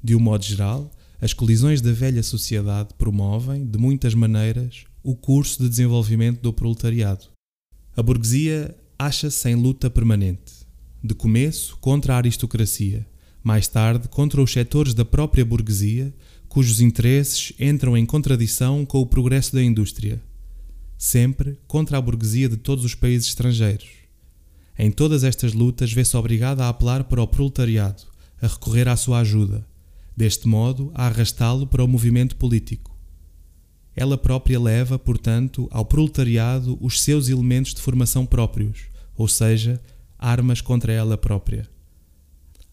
De 0.01 0.15
um 0.15 0.21
modo 0.21 0.45
geral, 0.45 0.89
as 1.19 1.33
colisões 1.33 1.81
da 1.81 1.91
velha 1.91 2.23
sociedade 2.23 2.93
promovem, 2.97 3.65
de 3.65 3.77
muitas 3.77 4.13
maneiras, 4.13 4.85
o 5.03 5.17
curso 5.17 5.61
de 5.61 5.67
desenvolvimento 5.67 6.39
do 6.39 6.53
proletariado. 6.53 7.25
A 7.93 8.01
burguesia 8.01 8.73
acha-se 8.97 9.49
em 9.49 9.55
luta 9.55 9.89
permanente, 9.89 10.65
de 11.03 11.13
começo 11.13 11.77
contra 11.81 12.13
a 12.13 12.17
aristocracia, 12.17 13.05
mais 13.43 13.67
tarde 13.67 14.07
contra 14.07 14.41
os 14.41 14.53
setores 14.53 14.93
da 14.93 15.03
própria 15.03 15.43
burguesia, 15.43 16.13
cujos 16.47 16.79
interesses 16.79 17.51
entram 17.59 17.97
em 17.97 18.05
contradição 18.05 18.85
com 18.85 19.01
o 19.01 19.05
progresso 19.05 19.53
da 19.53 19.61
indústria, 19.61 20.21
sempre 20.97 21.59
contra 21.67 21.97
a 21.97 22.01
burguesia 22.01 22.47
de 22.47 22.55
todos 22.55 22.85
os 22.85 22.95
países 22.95 23.27
estrangeiros. 23.27 23.98
Em 24.81 24.89
todas 24.89 25.25
estas 25.25 25.51
lutas, 25.51 25.91
vê-se 25.91 26.15
obrigada 26.15 26.63
a 26.63 26.69
apelar 26.69 27.03
para 27.03 27.21
o 27.21 27.27
proletariado, 27.27 28.03
a 28.41 28.47
recorrer 28.47 28.87
à 28.87 28.95
sua 28.95 29.19
ajuda, 29.19 29.67
deste 30.15 30.47
modo 30.47 30.89
a 30.95 31.05
arrastá-lo 31.07 31.67
para 31.67 31.83
o 31.83 31.87
movimento 31.87 32.37
político. 32.37 32.97
Ela 33.93 34.17
própria 34.17 34.57
leva, 34.57 34.97
portanto, 34.97 35.67
ao 35.69 35.83
proletariado 35.83 36.77
os 36.79 37.01
seus 37.01 37.27
elementos 37.27 37.73
de 37.73 37.81
formação 37.81 38.25
próprios, 38.25 38.83
ou 39.17 39.27
seja, 39.27 39.81
armas 40.17 40.61
contra 40.61 40.93
ela 40.93 41.17
própria. 41.17 41.69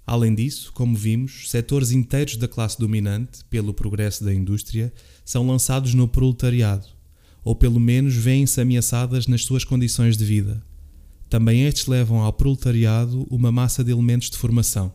Além 0.07 0.33
disso, 0.33 0.71
como 0.73 0.97
vimos, 0.97 1.51
setores 1.51 1.91
inteiros 1.91 2.37
da 2.37 2.47
classe 2.47 2.79
dominante, 2.79 3.45
pelo 3.51 3.75
progresso 3.75 4.23
da 4.23 4.33
indústria, 4.33 4.93
são 5.25 5.45
lançados 5.45 5.93
no 5.93 6.07
proletariado, 6.07 6.87
ou 7.43 7.57
pelo 7.57 7.81
menos 7.81 8.15
vêem-se 8.15 8.61
ameaçadas 8.61 9.27
nas 9.27 9.43
suas 9.43 9.65
condições 9.65 10.17
de 10.17 10.25
vida. 10.25 10.63
Também 11.29 11.65
estes 11.65 11.87
levam 11.87 12.21
ao 12.21 12.33
proletariado 12.33 13.27
uma 13.31 13.51
massa 13.51 13.83
de 13.83 13.91
elementos 13.91 14.31
de 14.31 14.37
formação. 14.37 14.93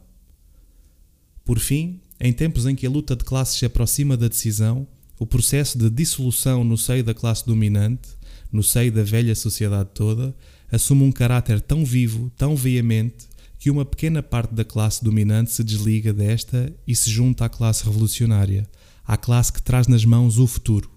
Por 1.43 1.59
fim, 1.59 1.99
em 2.19 2.31
tempos 2.31 2.65
em 2.65 2.75
que 2.75 2.85
a 2.85 2.89
luta 2.89 3.15
de 3.15 3.23
classes 3.23 3.57
se 3.57 3.65
aproxima 3.65 4.15
da 4.15 4.27
decisão, 4.27 4.87
o 5.19 5.25
processo 5.25 5.77
de 5.77 5.89
dissolução 5.89 6.63
no 6.63 6.77
seio 6.77 7.03
da 7.03 7.13
classe 7.13 7.45
dominante, 7.45 8.09
no 8.51 8.63
seio 8.63 8.91
da 8.91 9.03
velha 9.03 9.35
sociedade 9.35 9.89
toda, 9.93 10.35
assume 10.71 11.03
um 11.03 11.11
caráter 11.11 11.59
tão 11.59 11.83
vivo, 11.85 12.31
tão 12.37 12.55
veemente, 12.55 13.29
que 13.59 13.69
uma 13.69 13.85
pequena 13.85 14.23
parte 14.23 14.55
da 14.55 14.65
classe 14.65 15.03
dominante 15.03 15.51
se 15.51 15.63
desliga 15.63 16.11
desta 16.11 16.73
e 16.87 16.95
se 16.95 17.11
junta 17.11 17.45
à 17.45 17.49
classe 17.49 17.83
revolucionária, 17.85 18.67
à 19.05 19.15
classe 19.15 19.53
que 19.53 19.61
traz 19.61 19.87
nas 19.87 20.03
mãos 20.03 20.39
o 20.39 20.47
futuro. 20.47 20.89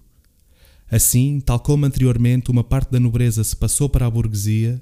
Assim, 0.89 1.39
tal 1.39 1.59
como 1.59 1.85
anteriormente 1.85 2.49
uma 2.49 2.63
parte 2.63 2.91
da 2.91 2.99
nobreza 2.99 3.43
se 3.43 3.55
passou 3.55 3.87
para 3.87 4.05
a 4.05 4.09
burguesia, 4.09 4.81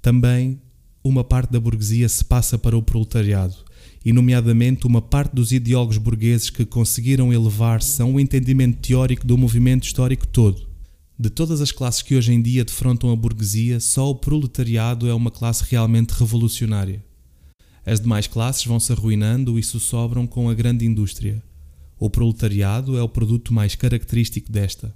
também 0.00 0.60
uma 1.02 1.24
parte 1.24 1.50
da 1.50 1.60
burguesia 1.60 2.08
se 2.08 2.24
passa 2.24 2.58
para 2.58 2.76
o 2.76 2.82
proletariado, 2.82 3.54
e, 4.04 4.12
nomeadamente, 4.12 4.86
uma 4.86 5.02
parte 5.02 5.34
dos 5.34 5.52
ideólogos 5.52 5.98
burgueses 5.98 6.50
que 6.50 6.64
conseguiram 6.64 7.32
elevar-se 7.32 8.00
a 8.00 8.04
um 8.04 8.18
entendimento 8.18 8.78
teórico 8.78 9.26
do 9.26 9.36
movimento 9.36 9.84
histórico 9.84 10.26
todo. 10.26 10.68
De 11.18 11.28
todas 11.28 11.60
as 11.60 11.70
classes 11.70 12.00
que 12.00 12.16
hoje 12.16 12.32
em 12.32 12.40
dia 12.40 12.64
defrontam 12.64 13.10
a 13.10 13.16
burguesia, 13.16 13.78
só 13.78 14.08
o 14.10 14.14
proletariado 14.14 15.06
é 15.06 15.14
uma 15.14 15.30
classe 15.30 15.64
realmente 15.68 16.12
revolucionária. 16.12 17.04
As 17.84 18.00
demais 18.00 18.26
classes 18.26 18.64
vão 18.64 18.80
se 18.80 18.92
arruinando 18.92 19.58
e 19.58 19.62
sobram 19.62 20.26
com 20.26 20.48
a 20.48 20.54
grande 20.54 20.86
indústria. 20.86 21.42
O 21.98 22.08
proletariado 22.08 22.96
é 22.96 23.02
o 23.02 23.08
produto 23.08 23.52
mais 23.52 23.74
característico 23.74 24.50
desta. 24.50 24.94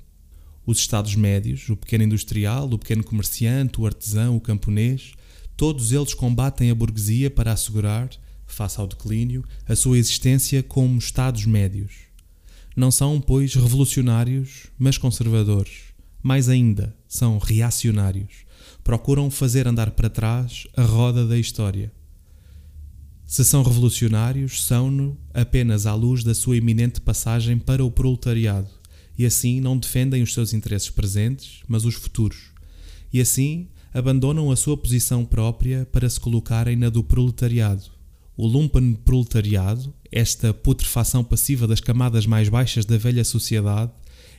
Os 0.67 0.79
Estados 0.79 1.15
médios, 1.15 1.69
o 1.69 1.77
pequeno 1.77 2.05
industrial, 2.05 2.69
o 2.71 2.79
pequeno 2.79 3.05
comerciante, 3.05 3.81
o 3.81 3.87
artesão, 3.87 4.37
o 4.37 4.41
camponês, 4.41 5.13
todos 5.57 5.93
eles 5.93 6.15
combatem 6.15 6.71
a 6.71 6.75
burguesia 6.75 7.31
para 7.31 7.53
assegurar, 7.53 8.09
face 8.47 8.81
ao 8.81 8.87
declínio, 8.87 9.45
a 9.69 9.77
sua 9.77 9.99
existência 9.99 10.63
como 10.63 10.99
Estados 10.99 11.45
médios. 11.45 11.93
Não 12.77 12.91
são, 12.91 13.21
pois, 13.21 13.55
revolucionários, 13.55 14.67
mas 14.79 14.99
conservadores. 14.99 15.95
Mais 16.23 16.49
ainda, 16.49 16.97
são 17.07 17.39
reacionários. 17.39 18.45
Procuram 18.83 19.31
fazer 19.31 19.69
andar 19.69 19.91
para 19.91 20.11
trás 20.11 20.67
a 20.77 20.83
roda 20.83 21.27
da 21.27 21.39
história. 21.39 21.93
Se 23.27 23.45
são 23.45 23.63
revolucionários, 23.63 24.65
são-no 24.65 25.17
apenas 25.33 25.87
à 25.87 25.95
luz 25.95 26.25
da 26.25 26.35
sua 26.35 26.57
iminente 26.57 27.01
passagem 27.01 27.59
para 27.59 27.85
o 27.85 27.91
proletariado, 27.91 28.69
e 29.19 29.25
assim 29.25 29.61
não 29.61 29.79
defendem 29.79 30.23
os 30.23 30.33
seus 30.33 30.53
interesses 30.53 30.91
presentes, 30.91 31.61
mas 31.69 31.85
os 31.85 31.95
futuros. 31.95 32.51
E 33.13 33.21
assim 33.21 33.69
abandonam 33.93 34.51
a 34.51 34.57
sua 34.57 34.77
posição 34.77 35.25
própria 35.25 35.87
para 35.93 36.11
se 36.11 36.19
colocarem 36.19 36.77
na 36.77 36.89
do 36.91 37.05
proletariado, 37.05 37.85
o 38.37 38.47
lumpen 38.47 38.95
proletariado, 38.95 39.95
esta 40.11 40.53
putrefação 40.53 41.23
passiva 41.23 41.67
das 41.67 41.81
camadas 41.81 42.27
mais 42.27 42.49
baixas 42.49 42.85
da 42.85 42.99
velha 42.99 43.25
sociedade, 43.25 43.93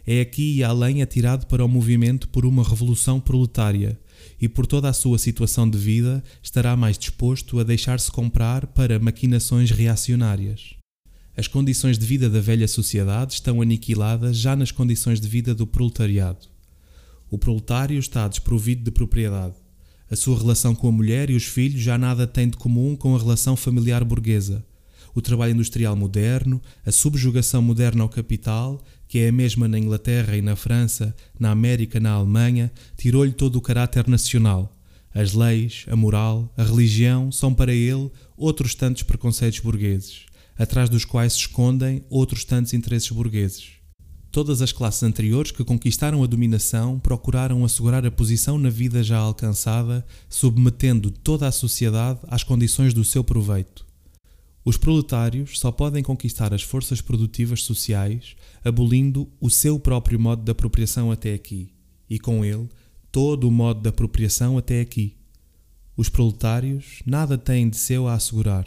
é 0.05 0.21
aqui 0.21 0.57
e 0.57 0.63
além 0.63 1.01
atirado 1.01 1.47
para 1.47 1.63
o 1.63 1.69
movimento 1.69 2.27
por 2.27 2.45
uma 2.45 2.63
revolução 2.63 3.19
proletária 3.19 3.97
e 4.39 4.47
por 4.47 4.67
toda 4.67 4.89
a 4.89 4.93
sua 4.93 5.17
situação 5.17 5.69
de 5.69 5.77
vida 5.77 6.23
estará 6.43 6.75
mais 6.75 6.97
disposto 6.97 7.59
a 7.59 7.63
deixar-se 7.63 8.11
comprar 8.11 8.67
para 8.67 8.99
maquinações 8.99 9.71
reacionárias. 9.71 10.74
As 11.37 11.49
condições 11.49 11.99
de 11.99 12.05
vida 12.05 12.29
da 12.29 12.39
velha 12.39 12.67
sociedade 12.67 13.33
estão 13.33 13.61
aniquiladas 13.61 14.37
já 14.37 14.55
nas 14.55 14.71
condições 14.71 15.19
de 15.19 15.27
vida 15.27 15.53
do 15.53 15.67
proletariado. 15.67 16.47
O 17.29 17.37
proletário 17.37 17.99
está 17.99 18.25
desprovido 18.25 18.83
de 18.83 18.91
propriedade. 18.91 19.55
A 20.09 20.15
sua 20.15 20.37
relação 20.37 20.73
com 20.73 20.87
a 20.87 20.91
mulher 20.93 21.29
e 21.29 21.35
os 21.35 21.43
filhos 21.43 21.81
já 21.81 21.97
nada 21.97 22.25
tem 22.25 22.47
de 22.47 22.55
comum 22.55 22.95
com 22.95 23.13
a 23.13 23.19
relação 23.19 23.57
familiar 23.57 24.01
burguesa. 24.05 24.65
O 25.13 25.21
trabalho 25.21 25.51
industrial 25.53 25.93
moderno, 25.93 26.61
a 26.85 26.91
subjugação 26.91 27.61
moderna 27.61 28.03
ao 28.03 28.09
capital, 28.09 28.81
que 29.05 29.19
é 29.19 29.27
a 29.27 29.31
mesma 29.31 29.67
na 29.67 29.77
Inglaterra 29.77 30.37
e 30.37 30.41
na 30.41 30.55
França, 30.55 31.13
na 31.37 31.51
América, 31.51 31.99
na 31.99 32.11
Alemanha, 32.11 32.71
tirou-lhe 32.97 33.33
todo 33.33 33.57
o 33.57 33.61
caráter 33.61 34.07
nacional. 34.07 34.73
As 35.13 35.33
leis, 35.33 35.85
a 35.89 35.95
moral, 35.97 36.53
a 36.55 36.63
religião 36.63 37.29
são 37.29 37.53
para 37.53 37.73
ele 37.73 38.09
outros 38.37 38.73
tantos 38.73 39.03
preconceitos 39.03 39.59
burgueses, 39.59 40.25
atrás 40.57 40.89
dos 40.89 41.05
quais 41.05 41.33
se 41.33 41.39
escondem 41.39 42.03
outros 42.09 42.43
tantos 42.43 42.73
interesses 42.73 43.09
burgueses. 43.11 43.75
Todas 44.31 44.61
as 44.61 44.73
classes 44.73 45.01
anteriores 45.01 45.51
que 45.51 45.63
conquistaram 45.63 46.21
a 46.21 46.27
dominação 46.27 46.99
procuraram 46.99 47.63
assegurar 47.63 48.05
a 48.05 48.11
posição 48.11 48.57
na 48.57 48.69
vida 48.69 49.01
já 49.01 49.17
alcançada, 49.17 50.05
submetendo 50.27 51.09
toda 51.09 51.47
a 51.47 51.53
sociedade 51.53 52.19
às 52.27 52.43
condições 52.43 52.93
do 52.93 53.05
seu 53.05 53.23
proveito. 53.23 53.85
Os 54.65 54.75
proletários 54.75 55.59
só 55.59 55.71
podem 55.71 56.03
conquistar 56.03 56.53
as 56.53 56.63
forças 56.63 56.99
produtivas 56.99 57.63
sociais 57.63 58.35
abolindo 58.63 59.31
o 59.39 59.49
seu 59.49 59.79
próprio 59.79 60.19
modo 60.19 60.43
de 60.43 60.51
apropriação 60.51 61.11
até 61.11 61.33
aqui, 61.33 61.71
e 62.09 62.19
com 62.19 62.43
ele 62.43 62.67
todo 63.11 63.47
o 63.47 63.51
modo 63.51 63.79
de 63.79 63.87
apropriação 63.87 64.57
até 64.57 64.81
aqui. 64.81 65.15
Os 65.95 66.09
proletários 66.09 67.01
nada 67.05 67.37
têm 67.37 67.69
de 67.69 67.77
seu 67.77 68.05
a 68.05 68.15
assegurar. 68.15 68.65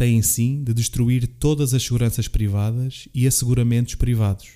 Têm 0.00 0.22
sim 0.22 0.64
de 0.64 0.72
destruir 0.72 1.26
todas 1.26 1.74
as 1.74 1.82
seguranças 1.82 2.26
privadas 2.26 3.06
e 3.14 3.26
asseguramentos 3.26 3.96
privados. 3.96 4.48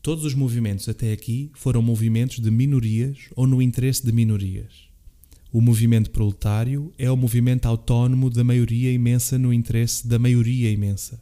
Todos 0.00 0.24
os 0.24 0.34
movimentos 0.34 0.88
até 0.88 1.12
aqui 1.12 1.50
foram 1.52 1.82
movimentos 1.82 2.38
de 2.40 2.50
minorias 2.50 3.18
ou 3.36 3.46
no 3.46 3.60
interesse 3.60 4.02
de 4.02 4.10
minorias. 4.10 4.88
O 5.52 5.60
movimento 5.60 6.08
proletário 6.08 6.90
é 6.96 7.10
o 7.10 7.16
movimento 7.18 7.66
autónomo 7.66 8.30
da 8.30 8.42
maioria 8.42 8.90
imensa 8.90 9.36
no 9.36 9.52
interesse 9.52 10.08
da 10.08 10.18
maioria 10.18 10.70
imensa. 10.70 11.20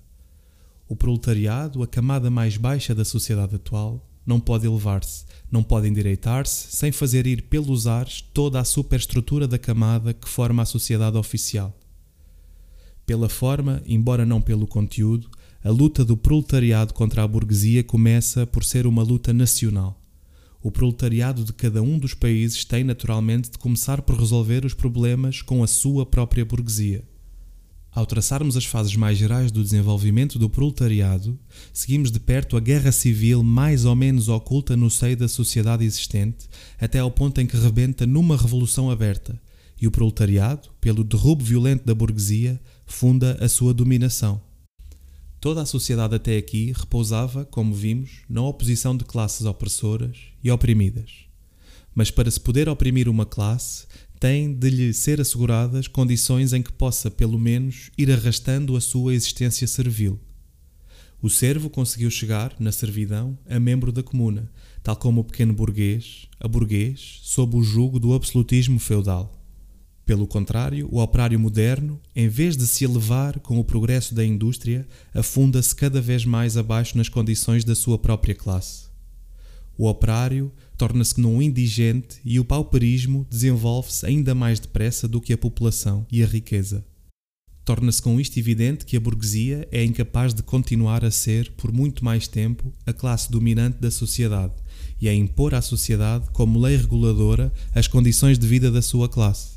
O 0.89 0.95
proletariado, 0.95 1.83
a 1.83 1.89
camada 1.89 2.31
mais 2.31 2.57
baixa 2.57 2.95
da 2.95 3.05
sociedade 3.05 3.57
atual, 3.57 4.09
não 4.25 4.39
pode 4.39 4.65
elevar-se, 4.65 5.25
não 5.51 5.65
pode 5.65 5.89
endireitar-se 5.89 6.77
sem 6.77 6.93
fazer 6.93 7.27
ir 7.27 7.43
pelos 7.43 7.89
ares 7.89 8.21
toda 8.33 8.61
a 8.61 8.65
superestrutura 8.65 9.49
da 9.49 9.59
camada 9.59 10.15
que 10.15 10.29
forma 10.29 10.63
a 10.63 10.67
sociedade 10.67 11.17
oficial. 11.17 11.77
Pela 13.05 13.29
forma, 13.29 13.83
embora 13.87 14.25
não 14.25 14.41
pelo 14.41 14.67
conteúdo, 14.67 15.29
a 15.63 15.71
luta 15.71 16.05
do 16.05 16.17
proletariado 16.17 16.95
contra 16.95 17.23
a 17.23 17.29
burguesia 17.29 17.85
começa 17.85 18.47
por 18.47 18.65
ser 18.65 18.87
uma 18.87 19.03
luta 19.03 19.33
nacional. 19.33 20.01
O 20.63 20.71
proletariado 20.71 21.45
de 21.45 21.53
cada 21.53 21.83
um 21.83 21.99
dos 21.99 22.15
países 22.15 22.65
tem 22.65 22.85
naturalmente 22.85 23.51
de 23.51 23.59
começar 23.59 24.03
por 24.03 24.17
resolver 24.17 24.65
os 24.65 24.75
problemas 24.75 25.43
com 25.43 25.63
a 25.63 25.67
sua 25.67 26.07
própria 26.07 26.45
burguesia. 26.45 27.05
Ao 27.95 28.07
traçarmos 28.07 28.57
as 28.57 28.65
fases 28.65 28.97
mais 28.97 29.19
gerais 29.19 29.53
do 29.53 29.63
desenvolvimento 29.63 30.39
do 30.39 30.49
proletariado, 30.49 31.39
seguimos 31.75 32.11
de 32.11 32.19
perto 32.19 32.57
a 32.57 32.61
guerra 32.61 32.91
civil 32.91 33.43
mais 33.43 33.85
ou 33.85 33.95
menos 33.95 34.29
oculta 34.29 34.75
no 34.77 34.89
seio 34.89 35.17
da 35.17 35.29
sociedade 35.29 35.85
existente, 35.85 36.49
até 36.81 37.01
ao 37.01 37.11
ponto 37.11 37.41
em 37.41 37.47
que 37.47 37.57
rebenta 37.57 38.07
numa 38.07 38.37
revolução 38.37 38.91
aberta, 38.91 39.39
e 39.81 39.87
o 39.87 39.91
proletariado, 39.91 40.71
pelo 40.81 41.05
derrubo 41.05 41.45
violento 41.45 41.85
da 41.85 41.95
burguesia, 41.95 42.59
funda 42.93 43.37
a 43.41 43.49
sua 43.49 43.75
dominação. 43.75 44.41
Toda 45.41 45.63
a 45.63 45.67
sociedade 45.67 46.15
até 46.15 46.37
aqui 46.37 46.73
repousava, 46.77 47.45
como 47.45 47.75
vimos, 47.75 48.21
na 48.29 48.43
oposição 48.43 48.97
de 48.97 49.05
classes 49.05 49.45
opressoras 49.45 50.17
e 50.45 50.51
oprimidas. 50.51 51.25
Mas 51.95 52.11
para 52.11 52.31
se 52.31 52.39
poder 52.39 52.69
oprimir 52.69 53.09
uma 53.09 53.27
classe, 53.27 53.87
tem 54.21 54.55
de 54.55 54.71
lhe 54.71 54.95
ser 54.95 55.21
asseguradas 55.21 55.89
condições 55.89 56.53
em 56.53 56.63
que 56.63 56.73
possa, 56.73 57.11
pelo 57.11 57.39
menos, 57.39 57.91
ir 57.99 58.09
arrastando 58.13 58.77
a 58.77 58.81
sua 58.81 59.15
existência 59.15 59.67
servil. 59.67 60.21
O 61.21 61.29
servo 61.29 61.69
conseguiu 61.69 62.11
chegar, 62.11 62.55
na 62.61 62.71
servidão, 62.71 63.37
a 63.49 63.59
membro 63.59 63.91
da 63.91 64.03
comuna, 64.03 64.49
tal 64.83 64.95
como 64.95 65.23
o 65.23 65.25
pequeno 65.25 65.53
burguês, 65.53 66.29
a 66.39 66.47
burguês, 66.47 67.19
sob 67.23 67.57
o 67.57 67.63
jugo 67.65 67.99
do 67.99 68.13
absolutismo 68.15 68.79
feudal. 68.79 69.42
Pelo 70.05 70.27
contrário, 70.27 70.89
o 70.91 71.01
operário 71.01 71.39
moderno, 71.39 72.01
em 72.15 72.29
vez 72.29 72.57
de 72.57 72.67
se 72.67 72.85
elevar 72.85 73.39
com 73.39 73.59
o 73.59 73.65
progresso 73.65 74.15
da 74.15 74.25
indústria, 74.25 74.87
afunda-se 75.15 75.75
cada 75.75 76.01
vez 76.01 76.25
mais 76.25 76.57
abaixo 76.57 76.99
nas 76.99 77.09
condições 77.09 77.65
da 77.65 77.75
sua 77.75 77.99
própria 77.99 78.35
classe. 78.35 78.91
O 79.79 79.89
operário 79.89 80.53
torna-se 80.77 81.21
num 81.21 81.41
indigente 81.41 82.21
e 82.25 82.39
o 82.41 82.45
pauperismo 82.45 83.27
desenvolve-se 83.31 84.05
ainda 84.05 84.35
mais 84.35 84.59
depressa 84.59 85.07
do 85.07 85.21
que 85.21 85.33
a 85.33 85.39
população 85.39 86.05
e 86.11 86.23
a 86.23 86.27
riqueza. 86.27 86.85
Torna-se 87.65 88.03
com 88.03 88.21
isto 88.21 88.37
evidente 88.39 88.85
que 88.85 88.97
a 88.97 89.01
burguesia 89.01 89.69
é 89.71 89.85
incapaz 89.85 90.35
de 90.35 90.43
continuar 90.43 91.05
a 91.05 91.13
ser, 91.13 91.53
por 91.53 91.71
muito 91.73 92.05
mais 92.05 92.27
tempo, 92.27 92.73
a 92.85 92.93
classe 92.93 93.31
dominante 93.31 93.79
da 93.79 93.91
sociedade 93.91 94.55
e 95.01 95.09
a 95.09 95.15
impor 95.15 95.55
à 95.55 95.63
sociedade, 95.63 96.29
como 96.33 96.59
lei 96.59 96.77
reguladora, 96.77 97.53
as 97.73 97.87
condições 97.87 98.37
de 98.37 98.47
vida 98.49 98.69
da 98.69 98.83
sua 98.83 99.09
classe 99.09 99.52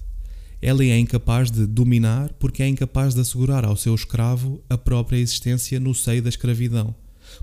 Ela 0.67 0.83
é 0.83 0.97
incapaz 0.97 1.51
de 1.51 1.67
dominar 1.67 2.33
porque 2.39 2.63
é 2.63 2.67
incapaz 2.67 3.13
de 3.13 3.21
assegurar 3.21 3.63
ao 3.63 3.77
seu 3.77 3.93
escravo 3.93 4.63
a 4.67 4.75
própria 4.75 5.17
existência 5.17 5.79
no 5.79 5.93
seio 5.93 6.23
da 6.23 6.29
escravidão, 6.29 6.95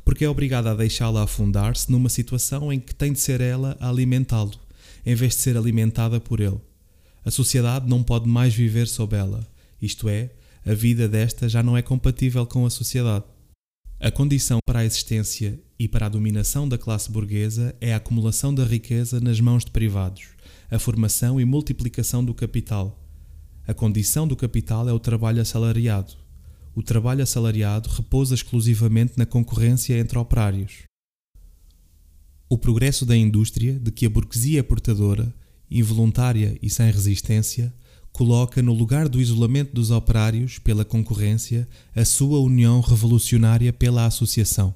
porque 0.05 0.25
é 0.25 0.29
obrigada 0.29 0.73
a 0.73 0.75
deixá-la 0.75 1.23
afundar-se 1.23 1.89
numa 1.89 2.09
situação 2.09 2.73
em 2.73 2.81
que 2.81 2.93
tem 2.93 3.13
de 3.13 3.21
ser 3.21 3.41
ela 3.41 3.77
a 3.79 3.89
alimentá-lo, 3.89 4.51
em 5.07 5.15
vez 5.15 5.37
de 5.37 5.43
ser 5.43 5.57
alimentada 5.57 6.19
por 6.19 6.41
ele. 6.41 6.59
A 7.25 7.31
sociedade 7.31 7.89
não 7.89 8.03
pode 8.03 8.29
mais 8.29 8.53
viver 8.53 8.89
sob 8.89 9.15
ela, 9.15 9.49
isto 9.81 10.09
é, 10.09 10.31
a 10.67 10.75
vida 10.75 11.09
desta 11.09 11.49
já 11.49 11.63
não 11.63 11.77
é 11.77 11.81
compatível 11.81 12.45
com 12.45 12.67
a 12.67 12.71
sociedade. 12.71 13.25
A 14.01 14.11
condição 14.11 14.59
para 14.67 14.81
a 14.81 14.85
existência 14.85 15.61
e 15.79 15.87
para 15.87 16.07
a 16.07 16.09
dominação 16.09 16.69
da 16.69 16.77
classe 16.77 17.09
burguesa 17.09 17.73
é 17.81 17.95
a 17.95 17.99
acumulação 17.99 18.53
da 18.53 18.65
riqueza 18.65 19.21
nas 19.21 19.39
mãos 19.39 19.65
de 19.65 19.71
privados, 19.71 20.25
a 20.69 20.77
formação 20.77 21.41
e 21.41 21.45
multiplicação 21.45 22.25
do 22.25 22.35
capital. 22.35 22.99
A 23.67 23.73
condição 23.73 24.27
do 24.27 24.35
capital 24.35 24.89
é 24.89 24.93
o 24.93 24.99
trabalho 24.99 25.41
assalariado. 25.41 26.15
O 26.75 26.83
trabalho 26.83 27.23
assalariado 27.23 27.89
repousa 27.91 28.35
exclusivamente 28.35 29.13
na 29.17 29.25
concorrência 29.25 29.97
entre 29.99 30.19
operários. 30.19 30.83
O 32.49 32.59
progresso 32.59 33.07
da 33.07 33.17
indústria, 33.17 33.79
de 33.79 33.93
que 33.93 34.05
a 34.05 34.11
burguesia 34.11 34.61
é 34.61 34.63
portadora, 34.63 35.33
involuntária 35.71 36.59
e 36.61 36.69
sem 36.69 36.91
resistência, 36.91 37.73
coloca 38.13 38.61
no 38.61 38.75
lugar 38.75 39.09
do 39.09 39.21
isolamento 39.21 39.73
dos 39.73 39.91
operários 39.91 40.59
pela 40.59 40.85
concorrência 40.85 41.67
a 41.95 42.05
sua 42.05 42.41
união 42.41 42.81
revolucionária 42.81 43.73
pela 43.73 44.07
associação. 44.07 44.75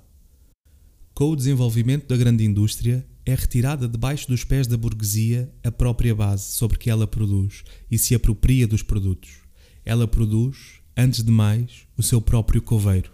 Com 1.12 1.30
o 1.30 1.36
desenvolvimento 1.36 2.06
da 2.06 2.16
grande 2.16 2.44
indústria, 2.44 3.04
é 3.26 3.34
retirada 3.34 3.88
debaixo 3.88 4.28
dos 4.28 4.44
pés 4.44 4.68
da 4.68 4.76
burguesia 4.76 5.52
a 5.64 5.72
própria 5.72 6.14
base 6.14 6.52
sobre 6.52 6.78
que 6.78 6.88
ela 6.88 7.08
produz 7.08 7.64
e 7.90 7.98
se 7.98 8.14
apropria 8.14 8.68
dos 8.68 8.82
produtos. 8.82 9.40
Ela 9.84 10.06
produz, 10.06 10.80
antes 10.96 11.24
de 11.24 11.30
mais, 11.32 11.88
o 11.96 12.02
seu 12.02 12.20
próprio 12.20 12.62
coveiro. 12.62 13.10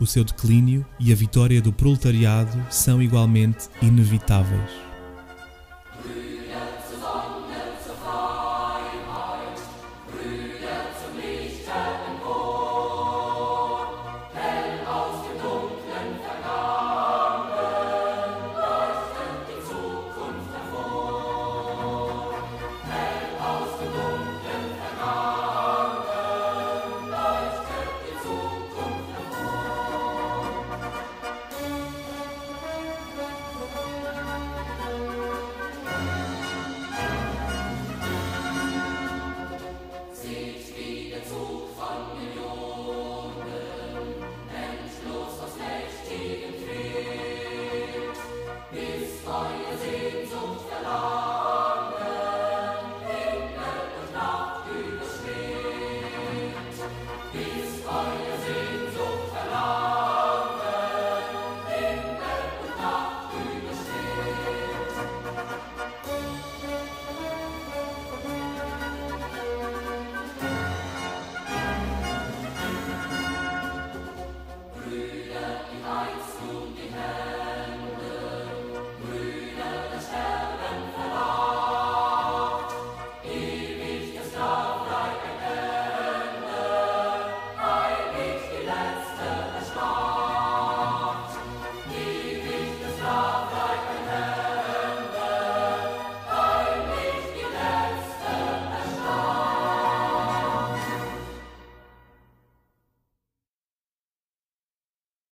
O 0.00 0.06
seu 0.06 0.24
declínio 0.24 0.84
e 0.98 1.12
a 1.12 1.14
vitória 1.14 1.62
do 1.62 1.72
proletariado 1.72 2.66
são 2.68 3.00
igualmente 3.00 3.68
inevitáveis. 3.80 4.89